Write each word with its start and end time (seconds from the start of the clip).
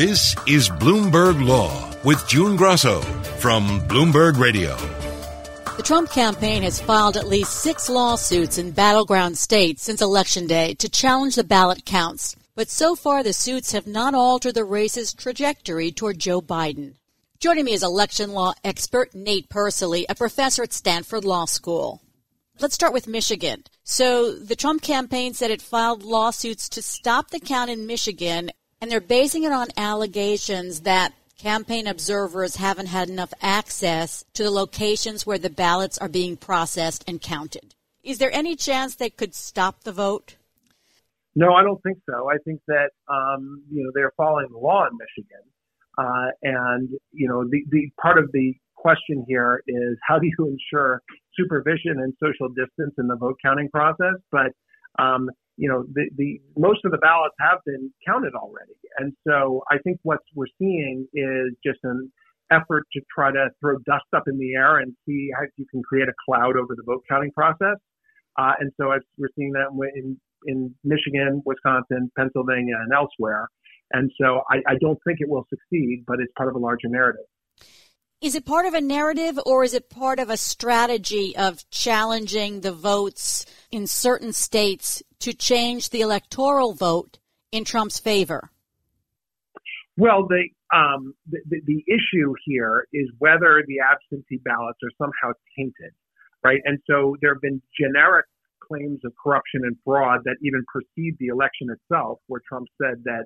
This 0.00 0.34
is 0.46 0.70
Bloomberg 0.70 1.46
Law 1.46 1.94
with 2.04 2.26
June 2.26 2.56
Grosso 2.56 3.02
from 3.36 3.82
Bloomberg 3.82 4.38
Radio. 4.38 4.74
The 5.76 5.82
Trump 5.82 6.08
campaign 6.08 6.62
has 6.62 6.80
filed 6.80 7.18
at 7.18 7.28
least 7.28 7.60
six 7.60 7.90
lawsuits 7.90 8.56
in 8.56 8.70
battleground 8.70 9.36
states 9.36 9.82
since 9.82 10.00
Election 10.00 10.46
Day 10.46 10.72
to 10.76 10.88
challenge 10.88 11.34
the 11.34 11.44
ballot 11.44 11.84
counts. 11.84 12.34
But 12.54 12.70
so 12.70 12.94
far, 12.94 13.22
the 13.22 13.34
suits 13.34 13.72
have 13.72 13.86
not 13.86 14.14
altered 14.14 14.54
the 14.54 14.64
race's 14.64 15.12
trajectory 15.12 15.92
toward 15.92 16.18
Joe 16.18 16.40
Biden. 16.40 16.94
Joining 17.38 17.66
me 17.66 17.74
is 17.74 17.82
election 17.82 18.32
law 18.32 18.54
expert 18.64 19.14
Nate 19.14 19.50
Persily, 19.50 20.06
a 20.08 20.14
professor 20.14 20.62
at 20.62 20.72
Stanford 20.72 21.26
Law 21.26 21.44
School. 21.44 22.00
Let's 22.58 22.74
start 22.74 22.94
with 22.94 23.06
Michigan. 23.06 23.64
So 23.84 24.34
the 24.34 24.56
Trump 24.56 24.80
campaign 24.80 25.34
said 25.34 25.50
it 25.50 25.60
filed 25.60 26.02
lawsuits 26.02 26.70
to 26.70 26.80
stop 26.80 27.28
the 27.28 27.40
count 27.40 27.68
in 27.68 27.86
Michigan, 27.86 28.50
and 28.80 28.90
they're 28.90 29.00
basing 29.00 29.44
it 29.44 29.52
on 29.52 29.68
allegations 29.76 30.80
that 30.80 31.12
campaign 31.38 31.86
observers 31.86 32.56
haven't 32.56 32.86
had 32.86 33.08
enough 33.08 33.32
access 33.40 34.24
to 34.34 34.42
the 34.42 34.50
locations 34.50 35.26
where 35.26 35.38
the 35.38 35.50
ballots 35.50 35.98
are 35.98 36.08
being 36.08 36.36
processed 36.36 37.04
and 37.06 37.20
counted. 37.20 37.74
Is 38.02 38.18
there 38.18 38.32
any 38.32 38.56
chance 38.56 38.94
they 38.94 39.10
could 39.10 39.34
stop 39.34 39.84
the 39.84 39.92
vote? 39.92 40.36
No, 41.34 41.52
I 41.54 41.62
don't 41.62 41.82
think 41.82 41.98
so. 42.08 42.28
I 42.28 42.36
think 42.44 42.60
that 42.66 42.90
um, 43.08 43.62
you 43.70 43.84
know 43.84 43.90
they're 43.94 44.12
following 44.16 44.48
the 44.50 44.58
law 44.58 44.86
in 44.86 44.98
Michigan, 44.98 45.44
uh, 45.96 46.30
and 46.42 46.88
you 47.12 47.28
know 47.28 47.44
the, 47.44 47.62
the 47.70 47.90
part 48.00 48.18
of 48.18 48.30
the 48.32 48.54
question 48.74 49.24
here 49.28 49.62
is 49.66 49.96
how 50.06 50.18
do 50.18 50.26
you 50.26 50.58
ensure 50.58 51.02
supervision 51.38 52.00
and 52.00 52.14
social 52.22 52.48
distance 52.48 52.94
in 52.98 53.06
the 53.06 53.16
vote 53.16 53.36
counting 53.44 53.68
process? 53.68 54.16
But 54.32 54.52
um, 54.98 55.30
you 55.60 55.68
know, 55.68 55.84
the, 55.92 56.08
the 56.16 56.40
most 56.56 56.80
of 56.86 56.90
the 56.90 56.96
ballots 56.98 57.34
have 57.38 57.58
been 57.66 57.92
counted 58.06 58.34
already. 58.34 58.72
And 58.98 59.12
so 59.28 59.62
I 59.70 59.76
think 59.84 59.98
what 60.02 60.20
we're 60.34 60.46
seeing 60.58 61.06
is 61.12 61.52
just 61.62 61.80
an 61.84 62.10
effort 62.50 62.84
to 62.94 63.00
try 63.14 63.30
to 63.30 63.48
throw 63.60 63.76
dust 63.84 64.08
up 64.16 64.22
in 64.26 64.38
the 64.38 64.54
air 64.54 64.78
and 64.78 64.94
see 65.06 65.28
how 65.36 65.44
you 65.58 65.66
can 65.70 65.82
create 65.82 66.08
a 66.08 66.16
cloud 66.24 66.56
over 66.56 66.74
the 66.74 66.82
vote 66.86 67.04
counting 67.06 67.30
process. 67.32 67.76
Uh, 68.38 68.52
and 68.58 68.72
so 68.80 68.88
we're 69.18 69.28
seeing 69.36 69.52
that 69.52 69.68
in, 69.94 70.18
in 70.46 70.74
Michigan, 70.82 71.42
Wisconsin, 71.44 72.10
Pennsylvania, 72.16 72.76
and 72.80 72.94
elsewhere. 72.94 73.46
And 73.92 74.10
so 74.18 74.40
I, 74.50 74.62
I 74.66 74.74
don't 74.80 74.98
think 75.06 75.18
it 75.20 75.28
will 75.28 75.46
succeed, 75.50 76.04
but 76.06 76.20
it's 76.20 76.32
part 76.38 76.48
of 76.48 76.54
a 76.54 76.58
larger 76.58 76.88
narrative. 76.88 77.26
Is 78.20 78.34
it 78.34 78.44
part 78.44 78.66
of 78.66 78.74
a 78.74 78.82
narrative 78.82 79.40
or 79.46 79.64
is 79.64 79.72
it 79.72 79.88
part 79.88 80.18
of 80.18 80.28
a 80.28 80.36
strategy 80.36 81.34
of 81.34 81.68
challenging 81.70 82.60
the 82.60 82.72
votes 82.72 83.46
in 83.70 83.86
certain 83.86 84.34
states 84.34 85.02
to 85.20 85.32
change 85.32 85.88
the 85.88 86.02
electoral 86.02 86.74
vote 86.74 87.18
in 87.50 87.64
Trump's 87.64 87.98
favor? 87.98 88.50
Well, 89.96 90.26
the, 90.28 90.48
um, 90.74 91.14
the, 91.30 91.62
the 91.64 91.82
issue 91.88 92.34
here 92.44 92.86
is 92.92 93.10
whether 93.18 93.64
the 93.66 93.80
absentee 93.80 94.40
ballots 94.44 94.80
are 94.84 94.92
somehow 94.98 95.32
tainted, 95.56 95.94
right? 96.44 96.60
And 96.66 96.78
so 96.86 97.16
there 97.22 97.32
have 97.32 97.40
been 97.40 97.62
generic 97.78 98.26
claims 98.60 99.00
of 99.06 99.12
corruption 99.22 99.62
and 99.64 99.76
fraud 99.82 100.20
that 100.24 100.36
even 100.42 100.62
precede 100.70 101.16
the 101.18 101.28
election 101.28 101.68
itself, 101.70 102.18
where 102.26 102.42
Trump 102.46 102.68
said 102.80 103.02
that 103.04 103.24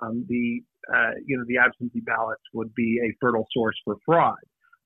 um, 0.00 0.24
the 0.28 0.62
uh, 0.92 1.18
you 1.24 1.36
know 1.36 1.44
the 1.46 1.58
absentee 1.58 2.00
ballots 2.00 2.42
would 2.52 2.74
be 2.74 3.00
a 3.02 3.14
fertile 3.20 3.46
source 3.52 3.76
for 3.84 3.96
fraud. 4.04 4.38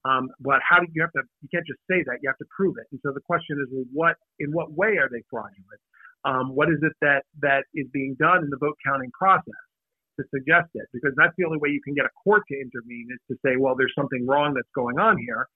Um, 0.04 0.30
but 0.40 0.60
how 0.66 0.80
do 0.80 0.86
you 0.92 1.02
have 1.02 1.12
to? 1.12 1.22
You 1.42 1.48
can't 1.52 1.66
just 1.66 1.80
say 1.90 2.02
that. 2.06 2.18
You 2.22 2.28
have 2.28 2.38
to 2.38 2.48
prove 2.54 2.76
it. 2.78 2.86
And 2.90 3.00
so 3.04 3.12
the 3.12 3.20
question 3.20 3.60
is, 3.60 3.68
well, 3.70 3.84
what 3.92 4.16
in 4.38 4.52
what 4.52 4.72
way 4.72 4.96
are 4.96 5.08
they 5.12 5.22
fraudulent? 5.28 5.80
Um, 6.24 6.54
what 6.54 6.68
is 6.68 6.78
it 6.82 6.92
that 7.00 7.24
that 7.40 7.64
is 7.74 7.86
being 7.92 8.16
done 8.18 8.44
in 8.44 8.50
the 8.50 8.58
vote 8.60 8.76
counting 8.84 9.10
process 9.12 9.60
to 10.18 10.24
suggest 10.32 10.68
it? 10.74 10.88
Because 10.92 11.12
that's 11.16 11.32
the 11.36 11.44
only 11.44 11.58
way 11.58 11.68
you 11.68 11.80
can 11.84 11.94
get 11.94 12.04
a 12.04 12.12
court 12.24 12.42
to 12.48 12.56
intervene 12.56 13.08
is 13.12 13.20
to 13.28 13.36
say, 13.44 13.56
well, 13.56 13.74
there's 13.76 13.92
something 13.96 14.26
wrong 14.26 14.54
that's 14.54 14.72
going 14.74 14.98
on 14.98 15.18
here. 15.18 15.48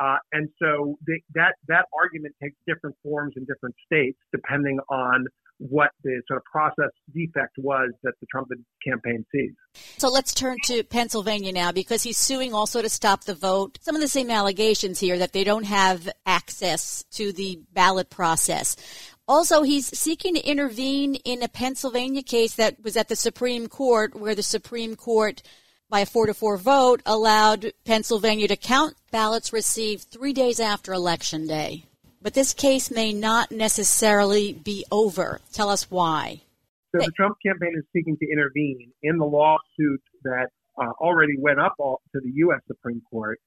Uh, 0.00 0.18
and 0.32 0.48
so 0.58 0.98
the, 1.06 1.20
that 1.34 1.54
that 1.68 1.86
argument 1.94 2.34
takes 2.42 2.56
different 2.66 2.96
forms 3.02 3.34
in 3.36 3.44
different 3.44 3.74
states 3.86 4.18
depending 4.32 4.80
on 4.90 5.26
what 5.68 5.90
the 6.02 6.20
sort 6.26 6.38
of 6.38 6.44
process 6.44 6.90
defect 7.14 7.52
was 7.58 7.90
that 8.02 8.12
the 8.20 8.26
Trump 8.26 8.48
campaign 8.86 9.24
sees. 9.32 9.52
So 9.98 10.08
let's 10.08 10.34
turn 10.34 10.56
to 10.64 10.82
Pennsylvania 10.82 11.52
now 11.52 11.72
because 11.72 12.02
he's 12.02 12.18
suing 12.18 12.52
also 12.52 12.82
to 12.82 12.88
stop 12.88 13.24
the 13.24 13.34
vote. 13.34 13.78
Some 13.80 13.94
of 13.94 14.00
the 14.00 14.08
same 14.08 14.30
allegations 14.30 14.98
here 14.98 15.18
that 15.18 15.32
they 15.32 15.44
don't 15.44 15.64
have 15.64 16.08
access 16.26 17.04
to 17.12 17.32
the 17.32 17.60
ballot 17.72 18.10
process. 18.10 18.76
Also, 19.28 19.62
he's 19.62 19.86
seeking 19.96 20.34
to 20.34 20.40
intervene 20.40 21.14
in 21.14 21.42
a 21.42 21.48
Pennsylvania 21.48 22.22
case 22.22 22.54
that 22.56 22.82
was 22.82 22.96
at 22.96 23.08
the 23.08 23.16
Supreme 23.16 23.68
Court 23.68 24.14
where 24.14 24.34
the 24.34 24.42
Supreme 24.42 24.96
Court 24.96 25.42
by 25.88 26.00
a 26.00 26.06
four 26.06 26.26
to 26.26 26.34
four 26.34 26.56
vote 26.56 27.02
allowed 27.06 27.72
Pennsylvania 27.84 28.48
to 28.48 28.56
count 28.56 28.96
ballots 29.10 29.52
received 29.52 30.08
three 30.10 30.32
days 30.32 30.58
after 30.58 30.92
Election 30.92 31.46
Day. 31.46 31.84
But 32.22 32.34
this 32.34 32.54
case 32.54 32.90
may 32.90 33.12
not 33.12 33.50
necessarily 33.50 34.52
be 34.52 34.84
over. 34.90 35.40
Tell 35.52 35.68
us 35.68 35.90
why. 35.90 36.42
So 36.94 37.00
the 37.00 37.12
Trump 37.16 37.36
campaign 37.44 37.72
is 37.76 37.84
seeking 37.92 38.16
to 38.18 38.26
intervene 38.30 38.92
in 39.02 39.16
the 39.16 39.24
lawsuit 39.24 40.02
that 40.24 40.48
uh, 40.80 40.90
already 41.00 41.34
went 41.38 41.58
up 41.58 41.74
all, 41.78 42.00
to 42.12 42.20
the 42.22 42.30
U.S. 42.34 42.60
Supreme 42.66 43.02
Court. 43.10 43.40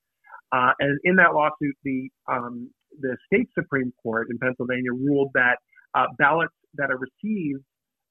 Uh, 0.51 0.71
and 0.79 0.99
in 1.03 1.15
that 1.17 1.33
lawsuit, 1.33 1.75
the 1.83 2.09
um, 2.27 2.69
the 2.99 3.17
state 3.27 3.49
Supreme 3.57 3.93
Court 4.01 4.27
in 4.29 4.37
Pennsylvania 4.37 4.91
ruled 4.91 5.31
that 5.33 5.57
uh, 5.93 6.05
ballots 6.17 6.53
that 6.75 6.89
are 6.91 6.97
received 6.97 7.63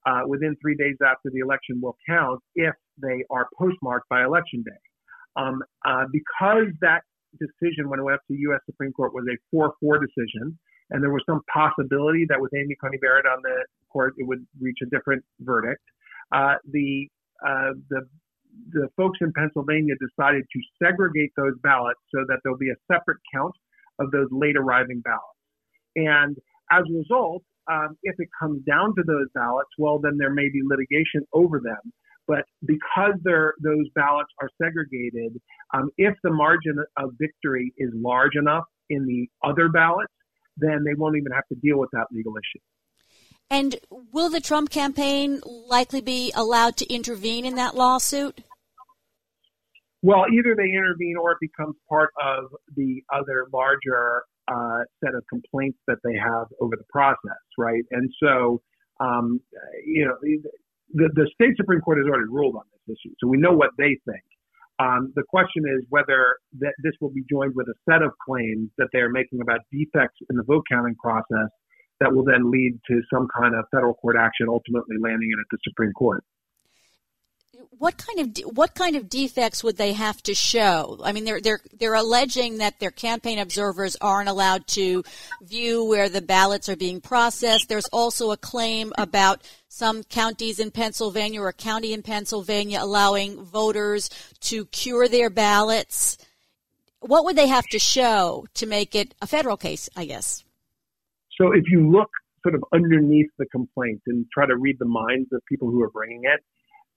uh, 0.06 0.20
within 0.26 0.56
three 0.60 0.76
days 0.76 0.96
after 1.02 1.30
the 1.32 1.40
election 1.40 1.80
will 1.80 1.96
count 2.08 2.40
if 2.54 2.74
they 3.00 3.24
are 3.30 3.48
postmarked 3.58 4.08
by 4.08 4.24
election 4.24 4.62
day. 4.62 4.72
Um, 5.36 5.62
uh, 5.84 6.04
because 6.12 6.68
that 6.80 7.02
decision 7.38 7.88
when 7.88 8.00
it 8.00 8.02
went 8.02 8.14
up 8.14 8.26
to 8.28 8.34
the 8.34 8.40
U.S. 8.50 8.60
Supreme 8.66 8.92
Court 8.92 9.12
was 9.14 9.24
a 9.30 9.36
4-4 9.54 10.00
decision, 10.00 10.58
and 10.90 11.02
there 11.02 11.10
was 11.10 11.22
some 11.28 11.40
possibility 11.52 12.26
that 12.28 12.40
with 12.40 12.52
Amy 12.54 12.76
Coney 12.82 12.98
Barrett 12.98 13.26
on 13.26 13.40
the 13.42 13.64
court, 13.90 14.14
it 14.18 14.26
would 14.26 14.44
reach 14.60 14.78
a 14.82 14.86
different 14.86 15.24
verdict. 15.40 15.82
Uh, 16.32 16.54
the 16.70 17.08
uh, 17.46 17.72
the 17.90 18.02
the 18.70 18.88
folks 18.96 19.18
in 19.20 19.32
Pennsylvania 19.32 19.94
decided 19.98 20.44
to 20.52 20.60
segregate 20.82 21.32
those 21.36 21.54
ballots 21.62 21.98
so 22.14 22.24
that 22.28 22.38
there'll 22.42 22.58
be 22.58 22.70
a 22.70 22.78
separate 22.92 23.18
count 23.34 23.54
of 23.98 24.10
those 24.10 24.28
late 24.30 24.56
arriving 24.56 25.00
ballots. 25.00 25.38
And 25.96 26.36
as 26.70 26.82
a 26.88 26.94
result, 26.96 27.42
um, 27.70 27.96
if 28.02 28.14
it 28.18 28.28
comes 28.38 28.62
down 28.64 28.94
to 28.96 29.02
those 29.06 29.26
ballots, 29.34 29.70
well, 29.78 29.98
then 29.98 30.18
there 30.18 30.32
may 30.32 30.48
be 30.48 30.60
litigation 30.64 31.26
over 31.32 31.60
them. 31.60 31.92
But 32.26 32.44
because 32.64 33.14
those 33.24 33.88
ballots 33.94 34.30
are 34.40 34.48
segregated, 34.62 35.40
um, 35.74 35.90
if 35.98 36.14
the 36.22 36.30
margin 36.30 36.76
of 36.96 37.10
victory 37.20 37.72
is 37.76 37.90
large 37.94 38.36
enough 38.36 38.64
in 38.88 39.06
the 39.06 39.28
other 39.46 39.68
ballots, 39.68 40.12
then 40.56 40.84
they 40.84 40.94
won't 40.96 41.16
even 41.16 41.32
have 41.32 41.46
to 41.48 41.54
deal 41.56 41.78
with 41.78 41.90
that 41.92 42.06
legal 42.10 42.32
issue. 42.36 42.62
And 43.50 43.76
will 44.12 44.30
the 44.30 44.40
Trump 44.40 44.70
campaign 44.70 45.40
likely 45.44 46.00
be 46.00 46.32
allowed 46.34 46.76
to 46.78 46.92
intervene 46.92 47.44
in 47.44 47.56
that 47.56 47.74
lawsuit? 47.74 48.40
Well, 50.02 50.24
either 50.32 50.54
they 50.54 50.70
intervene 50.70 51.16
or 51.20 51.32
it 51.32 51.38
becomes 51.40 51.76
part 51.88 52.10
of 52.22 52.44
the 52.76 53.02
other 53.12 53.46
larger 53.52 54.24
uh, 54.48 54.80
set 55.02 55.14
of 55.14 55.24
complaints 55.28 55.78
that 55.86 55.98
they 56.04 56.14
have 56.14 56.46
over 56.60 56.76
the 56.76 56.84
process, 56.90 57.40
right? 57.56 57.84
And 57.90 58.10
so, 58.22 58.60
um, 59.00 59.40
you 59.86 60.04
know, 60.04 60.16
the, 60.92 61.08
the 61.14 61.28
state 61.34 61.56
Supreme 61.56 61.80
Court 61.80 61.98
has 61.98 62.06
already 62.06 62.28
ruled 62.28 62.56
on 62.56 62.62
this 62.72 62.96
issue, 62.96 63.14
so 63.18 63.26
we 63.28 63.38
know 63.38 63.52
what 63.52 63.70
they 63.78 63.98
think. 64.04 64.24
Um, 64.80 65.12
the 65.14 65.22
question 65.28 65.62
is 65.66 65.84
whether 65.88 66.36
that 66.58 66.74
this 66.82 66.92
will 67.00 67.10
be 67.10 67.22
joined 67.30 67.54
with 67.54 67.68
a 67.68 67.74
set 67.88 68.02
of 68.02 68.10
claims 68.24 68.70
that 68.76 68.88
they 68.92 68.98
are 68.98 69.08
making 69.10 69.40
about 69.40 69.60
defects 69.70 70.18
in 70.28 70.36
the 70.36 70.42
vote 70.42 70.64
counting 70.70 70.96
process 70.96 71.48
that 72.00 72.12
will 72.12 72.24
then 72.24 72.50
lead 72.50 72.78
to 72.88 73.00
some 73.12 73.28
kind 73.38 73.54
of 73.54 73.64
federal 73.70 73.94
court 73.94 74.16
action, 74.18 74.46
ultimately 74.48 74.96
landing 75.00 75.30
it 75.30 75.38
at 75.38 75.46
the 75.50 75.58
Supreme 75.62 75.92
Court. 75.92 76.24
What 77.70 77.96
kind 77.96 78.20
of 78.20 78.34
de- 78.34 78.42
what 78.42 78.74
kind 78.74 78.96
of 78.96 79.08
defects 79.08 79.62
would 79.64 79.76
they 79.76 79.92
have 79.92 80.22
to 80.24 80.34
show? 80.34 81.00
I 81.02 81.12
mean, 81.12 81.24
they're 81.24 81.40
they're 81.40 81.60
they're 81.78 81.94
alleging 81.94 82.58
that 82.58 82.80
their 82.80 82.90
campaign 82.90 83.38
observers 83.38 83.96
aren't 84.00 84.28
allowed 84.28 84.66
to 84.68 85.04
view 85.42 85.84
where 85.84 86.08
the 86.08 86.22
ballots 86.22 86.68
are 86.68 86.76
being 86.76 87.00
processed. 87.00 87.68
There's 87.68 87.86
also 87.86 88.30
a 88.30 88.36
claim 88.36 88.92
about 88.98 89.42
some 89.68 90.02
counties 90.04 90.58
in 90.60 90.70
Pennsylvania 90.70 91.40
or 91.40 91.48
a 91.48 91.52
county 91.52 91.92
in 91.92 92.02
Pennsylvania 92.02 92.78
allowing 92.80 93.42
voters 93.44 94.10
to 94.40 94.66
cure 94.66 95.08
their 95.08 95.30
ballots. 95.30 96.18
What 97.00 97.24
would 97.24 97.36
they 97.36 97.48
have 97.48 97.66
to 97.68 97.78
show 97.78 98.46
to 98.54 98.66
make 98.66 98.94
it 98.94 99.14
a 99.20 99.26
federal 99.26 99.56
case? 99.56 99.88
I 99.96 100.04
guess. 100.04 100.44
So 101.38 101.52
if 101.52 101.64
you 101.68 101.90
look 101.90 102.10
sort 102.42 102.54
of 102.54 102.62
underneath 102.72 103.30
the 103.38 103.46
complaint 103.46 104.02
and 104.06 104.26
try 104.32 104.46
to 104.46 104.56
read 104.56 104.76
the 104.78 104.86
minds 104.86 105.32
of 105.32 105.40
people 105.48 105.70
who 105.70 105.82
are 105.82 105.90
bringing 105.90 106.22
it 106.24 106.42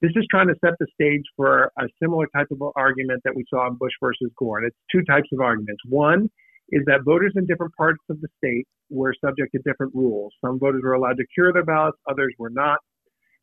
this 0.02 0.12
is 0.16 0.26
trying 0.30 0.48
to 0.48 0.56
set 0.64 0.74
the 0.80 0.88
stage 0.94 1.24
for 1.36 1.72
a 1.80 1.88
similar 2.02 2.28
type 2.36 2.48
of 2.52 2.62
argument 2.76 3.22
that 3.24 3.36
we 3.36 3.44
saw 3.50 3.68
in 3.68 3.76
Bush 3.76 3.94
versus 4.00 4.30
Gore. 4.38 4.60
And 4.60 4.68
it's 4.68 4.78
two 4.92 5.04
types 5.04 5.28
of 5.34 5.40
arguments. 5.40 5.82
One 5.90 6.30
is 6.70 6.84
that 6.86 7.02
voters 7.04 7.34
in 7.36 7.46
different 7.48 7.74
parts 7.76 8.00
of 8.10 8.22
the 8.22 8.28
state 8.38 8.68
were 8.90 9.14
subject 9.24 9.54
to 9.54 9.60
different 9.66 9.96
rules. 9.96 10.34
Some 10.44 10.60
voters 10.60 10.82
were 10.84 10.94
allowed 10.94 11.18
to 11.18 11.26
cure 11.34 11.52
their 11.52 11.66
ballots, 11.66 11.98
others 12.10 12.34
were 12.38 12.50
not. 12.50 12.78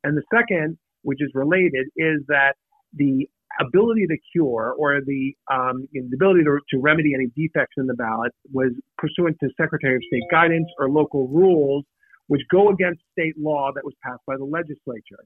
And 0.04 0.16
the 0.16 0.22
second, 0.32 0.78
which 1.02 1.18
is 1.20 1.30
related, 1.34 1.86
is 1.96 2.20
that 2.28 2.54
the 2.94 3.26
ability 3.60 4.06
to 4.06 4.16
cure 4.32 4.74
or 4.78 5.00
the, 5.04 5.34
um, 5.52 5.88
the 5.92 6.14
ability 6.14 6.44
to, 6.44 6.58
to 6.70 6.78
remedy 6.80 7.14
any 7.14 7.26
defects 7.36 7.74
in 7.78 7.86
the 7.86 7.94
ballot 7.94 8.32
was 8.52 8.72
pursuant 8.98 9.36
to 9.40 9.48
Secretary 9.56 9.96
of 9.96 10.02
State 10.06 10.24
guidance 10.30 10.68
or 10.78 10.90
local 10.90 11.28
rules, 11.28 11.84
which 12.28 12.42
go 12.50 12.68
against 12.70 13.00
state 13.12 13.34
law 13.38 13.70
that 13.74 13.84
was 13.84 13.94
passed 14.04 14.22
by 14.26 14.36
the 14.36 14.44
legislature. 14.44 15.24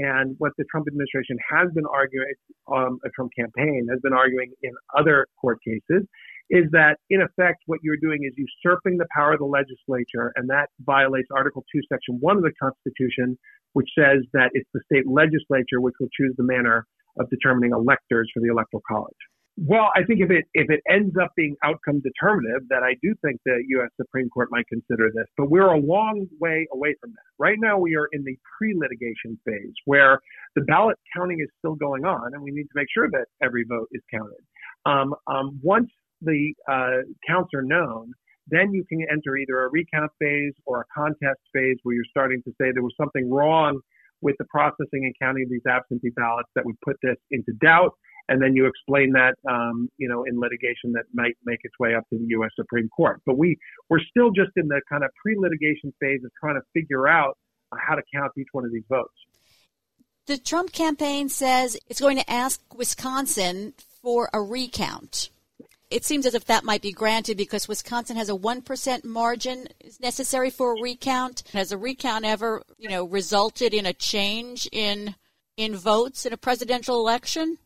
And 0.00 0.34
what 0.38 0.52
the 0.56 0.64
Trump 0.70 0.86
administration 0.88 1.36
has 1.50 1.68
been 1.74 1.84
arguing, 1.84 2.32
um, 2.72 2.98
a 3.04 3.10
Trump 3.10 3.32
campaign 3.38 3.86
has 3.90 4.00
been 4.00 4.14
arguing 4.14 4.50
in 4.62 4.72
other 4.96 5.26
court 5.38 5.58
cases, 5.62 6.08
is 6.48 6.64
that 6.72 6.96
in 7.10 7.20
effect 7.20 7.58
what 7.66 7.80
you're 7.82 8.00
doing 8.00 8.24
is 8.24 8.32
usurping 8.36 8.96
the 8.96 9.06
power 9.14 9.34
of 9.34 9.40
the 9.40 9.44
legislature, 9.44 10.32
and 10.36 10.48
that 10.48 10.68
violates 10.80 11.28
Article 11.30 11.64
2, 11.70 11.80
Section 11.92 12.16
1 12.20 12.36
of 12.38 12.42
the 12.42 12.52
Constitution, 12.60 13.38
which 13.74 13.88
says 13.96 14.24
that 14.32 14.48
it's 14.54 14.68
the 14.72 14.80
state 14.90 15.06
legislature 15.06 15.84
which 15.84 15.94
will 16.00 16.08
choose 16.16 16.34
the 16.38 16.44
manner 16.44 16.86
of 17.18 17.28
determining 17.28 17.72
electors 17.72 18.30
for 18.32 18.40
the 18.40 18.48
Electoral 18.48 18.82
College. 18.88 19.20
Well, 19.62 19.90
I 19.94 20.04
think 20.04 20.20
if 20.20 20.30
it 20.30 20.46
if 20.54 20.70
it 20.70 20.80
ends 20.88 21.14
up 21.22 21.32
being 21.36 21.54
outcome 21.62 22.00
determinative, 22.00 22.66
that 22.70 22.82
I 22.82 22.94
do 23.02 23.14
think 23.22 23.40
the 23.44 23.62
U.S. 23.68 23.90
Supreme 24.00 24.30
Court 24.30 24.48
might 24.50 24.66
consider 24.68 25.10
this. 25.14 25.26
But 25.36 25.50
we're 25.50 25.66
a 25.68 25.78
long 25.78 26.26
way 26.40 26.66
away 26.72 26.94
from 26.98 27.10
that. 27.10 27.22
Right 27.38 27.58
now, 27.60 27.78
we 27.78 27.94
are 27.94 28.08
in 28.12 28.24
the 28.24 28.38
pre-litigation 28.56 29.38
phase 29.44 29.74
where 29.84 30.18
the 30.56 30.62
ballot 30.62 30.96
counting 31.14 31.40
is 31.40 31.48
still 31.58 31.74
going 31.74 32.06
on, 32.06 32.32
and 32.32 32.42
we 32.42 32.52
need 32.52 32.64
to 32.64 32.74
make 32.74 32.86
sure 32.92 33.10
that 33.10 33.26
every 33.42 33.64
vote 33.68 33.88
is 33.92 34.00
counted. 34.10 34.40
Um, 34.86 35.14
um, 35.26 35.60
once 35.62 35.90
the 36.22 36.54
uh, 36.66 37.04
counts 37.28 37.50
are 37.54 37.62
known, 37.62 38.12
then 38.46 38.72
you 38.72 38.82
can 38.88 39.04
enter 39.12 39.36
either 39.36 39.64
a 39.64 39.68
recount 39.68 40.10
phase 40.18 40.54
or 40.64 40.80
a 40.80 40.84
contest 40.96 41.40
phase 41.52 41.76
where 41.82 41.94
you're 41.94 42.04
starting 42.08 42.42
to 42.44 42.50
say 42.58 42.72
there 42.72 42.82
was 42.82 42.94
something 42.98 43.30
wrong 43.30 43.78
with 44.22 44.36
the 44.38 44.46
processing 44.46 45.04
and 45.04 45.14
counting 45.20 45.44
of 45.44 45.50
these 45.50 45.66
absentee 45.68 46.10
ballots 46.16 46.48
that 46.54 46.64
would 46.64 46.80
put 46.80 46.96
this 47.02 47.16
into 47.30 47.52
doubt 47.60 47.92
and 48.30 48.40
then 48.40 48.54
you 48.54 48.66
explain 48.66 49.12
that, 49.12 49.34
um, 49.50 49.90
you 49.98 50.08
know, 50.08 50.22
in 50.22 50.38
litigation 50.38 50.92
that 50.92 51.02
might 51.12 51.36
make 51.44 51.58
its 51.64 51.74
way 51.80 51.96
up 51.96 52.08
to 52.10 52.16
the 52.16 52.26
U.S. 52.28 52.50
Supreme 52.54 52.88
Court. 52.88 53.20
But 53.26 53.36
we 53.36 53.58
we're 53.90 54.00
still 54.08 54.30
just 54.30 54.52
in 54.56 54.68
the 54.68 54.80
kind 54.88 55.02
of 55.02 55.10
pre-litigation 55.20 55.92
phase 56.00 56.20
of 56.24 56.30
trying 56.40 56.54
to 56.54 56.62
figure 56.72 57.08
out 57.08 57.36
how 57.76 57.96
to 57.96 58.02
count 58.14 58.30
each 58.38 58.46
one 58.52 58.64
of 58.64 58.72
these 58.72 58.84
votes. 58.88 59.12
The 60.26 60.38
Trump 60.38 60.70
campaign 60.70 61.28
says 61.28 61.76
it's 61.88 62.00
going 62.00 62.18
to 62.18 62.30
ask 62.30 62.62
Wisconsin 62.72 63.74
for 64.00 64.30
a 64.32 64.40
recount. 64.40 65.30
It 65.90 66.04
seems 66.04 66.24
as 66.24 66.36
if 66.36 66.44
that 66.44 66.62
might 66.62 66.82
be 66.82 66.92
granted 66.92 67.36
because 67.36 67.66
Wisconsin 67.66 68.16
has 68.16 68.28
a 68.28 68.34
1% 68.34 69.04
margin 69.04 69.66
necessary 70.00 70.50
for 70.50 70.76
a 70.76 70.80
recount. 70.80 71.42
Has 71.52 71.72
a 71.72 71.78
recount 71.78 72.24
ever, 72.24 72.62
you 72.78 72.88
know, 72.88 73.04
resulted 73.06 73.74
in 73.74 73.86
a 73.86 73.92
change 73.92 74.68
in 74.70 75.16
in 75.56 75.74
votes 75.74 76.24
in 76.24 76.32
a 76.32 76.36
presidential 76.36 76.94
election? 76.96 77.58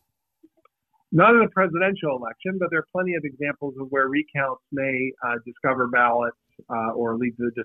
Not 1.15 1.33
in 1.33 1.41
a 1.41 1.49
presidential 1.49 2.17
election, 2.17 2.59
but 2.59 2.69
there 2.69 2.79
are 2.79 2.87
plenty 2.91 3.15
of 3.15 3.23
examples 3.23 3.73
of 3.79 3.87
where 3.89 4.09
recounts 4.09 4.61
may 4.73 5.11
uh, 5.23 5.35
discover 5.45 5.87
ballots 5.87 6.35
uh, 6.69 6.91
or 6.91 7.15
lead 7.15 7.31
to 7.37 7.49
the 7.49 7.63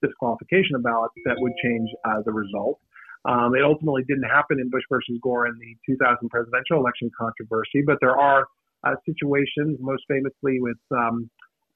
disqualification 0.00 0.76
of 0.76 0.82
ballots 0.82 1.12
that 1.26 1.36
would 1.36 1.52
change 1.62 1.90
uh, 2.06 2.22
the 2.24 2.32
result. 2.32 2.80
Um, 3.26 3.54
it 3.54 3.62
ultimately 3.62 4.02
didn't 4.08 4.24
happen 4.24 4.58
in 4.58 4.70
Bush 4.70 4.82
versus 4.88 5.18
Gore 5.22 5.46
in 5.46 5.54
the 5.60 5.76
2000 5.86 6.28
presidential 6.30 6.78
election 6.78 7.10
controversy, 7.16 7.84
but 7.86 7.98
there 8.00 8.18
are 8.18 8.46
uh, 8.84 8.94
situations, 9.04 9.76
most 9.78 10.02
famously 10.08 10.58
with 10.58 10.80
um, 10.90 11.30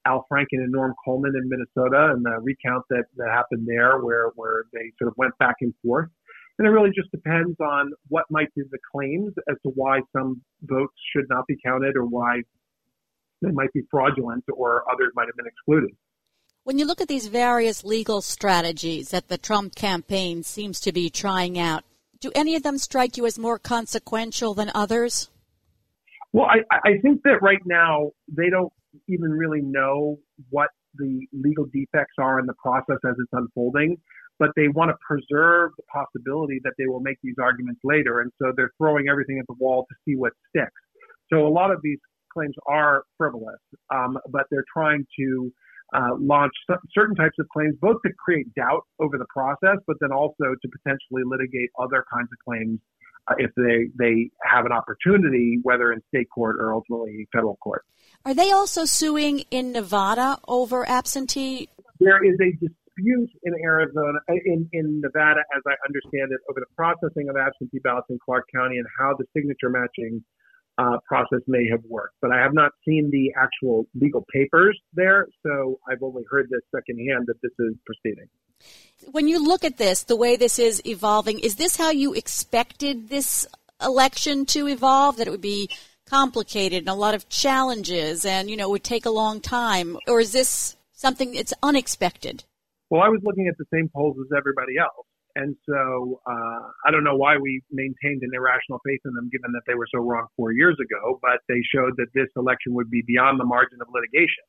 Al 0.05 0.25
Franken 0.31 0.59
and 0.65 0.71
Norm 0.71 0.95
Coleman 1.05 1.33
in 1.35 1.47
Minnesota, 1.47 2.11
and 2.11 2.25
the 2.25 2.39
recount 2.41 2.83
that, 2.89 3.05
that 3.17 3.29
happened 3.29 3.67
there, 3.67 3.99
where 3.99 4.31
where 4.35 4.63
they 4.73 4.91
sort 4.97 5.09
of 5.09 5.13
went 5.17 5.37
back 5.37 5.57
and 5.61 5.73
forth. 5.85 6.09
And 6.57 6.67
it 6.67 6.71
really 6.71 6.89
just 6.95 7.11
depends 7.11 7.59
on 7.59 7.91
what 8.07 8.25
might 8.29 8.53
be 8.55 8.63
the 8.71 8.79
claims 8.91 9.33
as 9.49 9.57
to 9.63 9.69
why 9.75 9.99
some 10.11 10.41
votes 10.63 10.95
should 11.15 11.25
not 11.29 11.45
be 11.47 11.55
counted 11.63 11.95
or 11.95 12.05
why 12.05 12.41
they 13.41 13.51
might 13.51 13.71
be 13.73 13.83
fraudulent 13.91 14.43
or 14.51 14.83
others 14.91 15.11
might 15.15 15.27
have 15.27 15.35
been 15.35 15.45
excluded. 15.45 15.91
When 16.63 16.79
you 16.79 16.85
look 16.85 16.99
at 16.99 17.07
these 17.07 17.27
various 17.27 17.83
legal 17.83 18.21
strategies 18.21 19.09
that 19.09 19.27
the 19.27 19.37
Trump 19.37 19.75
campaign 19.75 20.43
seems 20.43 20.79
to 20.81 20.91
be 20.91 21.09
trying 21.09 21.59
out, 21.59 21.83
do 22.19 22.31
any 22.35 22.55
of 22.55 22.63
them 22.63 22.79
strike 22.79 23.17
you 23.17 23.25
as 23.27 23.37
more 23.37 23.59
consequential 23.59 24.53
than 24.53 24.71
others? 24.73 25.29
Well, 26.33 26.47
I, 26.47 26.77
I 26.83 26.97
think 27.01 27.21
that 27.23 27.41
right 27.41 27.61
now 27.65 28.11
they 28.27 28.49
don't 28.49 28.73
even 29.07 29.31
really 29.31 29.61
know 29.61 30.17
what 30.49 30.69
the 30.95 31.27
legal 31.31 31.65
defects 31.65 32.15
are 32.17 32.39
in 32.39 32.47
the 32.47 32.55
process 32.55 32.97
as 33.05 33.15
it's 33.19 33.31
unfolding 33.31 33.97
but 34.39 34.49
they 34.55 34.67
want 34.67 34.89
to 34.89 34.97
preserve 35.05 35.71
the 35.77 35.83
possibility 35.91 36.59
that 36.63 36.73
they 36.77 36.85
will 36.87 36.99
make 36.99 37.17
these 37.23 37.35
arguments 37.41 37.81
later. 37.83 38.21
And 38.21 38.31
so 38.41 38.51
they're 38.55 38.71
throwing 38.77 39.09
everything 39.09 39.39
at 39.39 39.47
the 39.47 39.55
wall 39.59 39.85
to 39.89 39.95
see 40.05 40.15
what 40.15 40.33
sticks. 40.49 40.71
So 41.31 41.45
a 41.45 41.49
lot 41.49 41.71
of 41.71 41.81
these 41.81 41.99
claims 42.33 42.55
are 42.67 43.03
frivolous, 43.17 43.59
um, 43.93 44.17
but 44.29 44.43
they're 44.51 44.65
trying 44.71 45.05
to 45.19 45.51
uh, 45.93 46.15
launch 46.19 46.51
certain 46.93 47.15
types 47.15 47.35
of 47.39 47.47
claims, 47.49 47.75
both 47.81 48.01
to 48.05 48.11
create 48.17 48.53
doubt 48.55 48.81
over 48.99 49.17
the 49.17 49.25
process, 49.33 49.77
but 49.87 49.97
then 50.01 50.11
also 50.11 50.55
to 50.61 50.69
potentially 50.69 51.23
litigate 51.25 51.69
other 51.79 52.03
kinds 52.13 52.27
of 52.31 52.37
claims 52.45 52.79
uh, 53.29 53.35
if 53.37 53.51
they 53.55 53.89
they 53.97 54.29
have 54.43 54.65
an 54.65 54.71
opportunity, 54.71 55.59
whether 55.63 55.91
in 55.91 56.01
state 56.09 56.27
court 56.29 56.57
or 56.59 56.73
ultimately 56.73 57.27
federal 57.33 57.57
court. 57.57 57.83
Are 58.25 58.33
they 58.33 58.51
also 58.51 58.85
suing 58.85 59.45
in 59.51 59.71
Nevada 59.71 60.39
over 60.47 60.87
absentee? 60.87 61.69
There 61.99 62.23
is 62.23 62.37
a 62.41 62.67
dispute 62.97 63.29
in 63.43 63.53
Arizona, 63.63 64.19
in, 64.29 64.69
in 64.73 65.01
Nevada, 65.01 65.41
as 65.55 65.61
I 65.67 65.73
understand 65.87 66.31
it, 66.31 66.39
over 66.49 66.59
the 66.59 66.73
processing 66.75 67.29
of 67.29 67.35
absentee 67.37 67.79
ballots 67.83 68.07
in 68.09 68.19
Clark 68.23 68.45
County 68.53 68.77
and 68.77 68.87
how 68.99 69.15
the 69.17 69.25
signature 69.35 69.69
matching 69.69 70.23
uh, 70.77 70.97
process 71.07 71.39
may 71.47 71.67
have 71.69 71.81
worked. 71.87 72.15
But 72.21 72.31
I 72.31 72.41
have 72.41 72.53
not 72.53 72.71
seen 72.87 73.09
the 73.11 73.33
actual 73.39 73.85
legal 73.99 74.25
papers 74.31 74.79
there, 74.93 75.27
so 75.45 75.79
I've 75.89 76.03
only 76.03 76.23
heard 76.29 76.47
this 76.49 76.61
secondhand 76.75 77.27
that 77.27 77.41
this 77.41 77.51
is 77.59 77.75
proceeding. 77.85 78.27
When 79.11 79.27
you 79.27 79.43
look 79.43 79.63
at 79.63 79.77
this, 79.77 80.03
the 80.03 80.15
way 80.15 80.35
this 80.35 80.59
is 80.59 80.81
evolving, 80.85 81.39
is 81.39 81.55
this 81.55 81.77
how 81.77 81.91
you 81.91 82.13
expected 82.13 83.09
this 83.09 83.47
election 83.81 84.45
to 84.47 84.67
evolve? 84.67 85.17
That 85.17 85.27
it 85.27 85.31
would 85.31 85.41
be 85.41 85.69
complicated 86.07 86.79
and 86.79 86.89
a 86.89 86.93
lot 86.93 87.13
of 87.13 87.29
challenges 87.29 88.25
and, 88.25 88.49
you 88.49 88.55
know, 88.55 88.69
it 88.69 88.71
would 88.71 88.83
take 88.83 89.05
a 89.05 89.11
long 89.11 89.41
time? 89.41 89.97
Or 90.07 90.19
is 90.19 90.31
this 90.31 90.75
something 90.93 91.33
that's 91.33 91.53
unexpected? 91.61 92.43
Well, 92.89 93.01
I 93.01 93.09
was 93.09 93.21
looking 93.23 93.47
at 93.47 93.57
the 93.57 93.65
same 93.73 93.89
polls 93.93 94.17
as 94.19 94.31
everybody 94.35 94.77
else. 94.79 95.05
And 95.35 95.55
so 95.69 96.19
uh, 96.25 96.65
I 96.87 96.89
don't 96.89 97.03
know 97.03 97.15
why 97.15 97.37
we 97.37 97.61
maintained 97.69 98.23
an 98.23 98.31
irrational 98.33 98.81
faith 98.83 99.01
in 99.05 99.13
them, 99.13 99.29
given 99.31 99.51
that 99.53 99.61
they 99.67 99.75
were 99.75 99.85
so 99.93 100.01
wrong 100.01 100.25
four 100.35 100.51
years 100.51 100.75
ago, 100.81 101.19
but 101.21 101.45
they 101.47 101.61
showed 101.61 101.93
that 101.97 102.07
this 102.15 102.27
election 102.35 102.73
would 102.73 102.89
be 102.89 103.03
beyond 103.05 103.39
the 103.39 103.45
margin 103.45 103.77
of 103.79 103.87
litigation. 103.93 104.43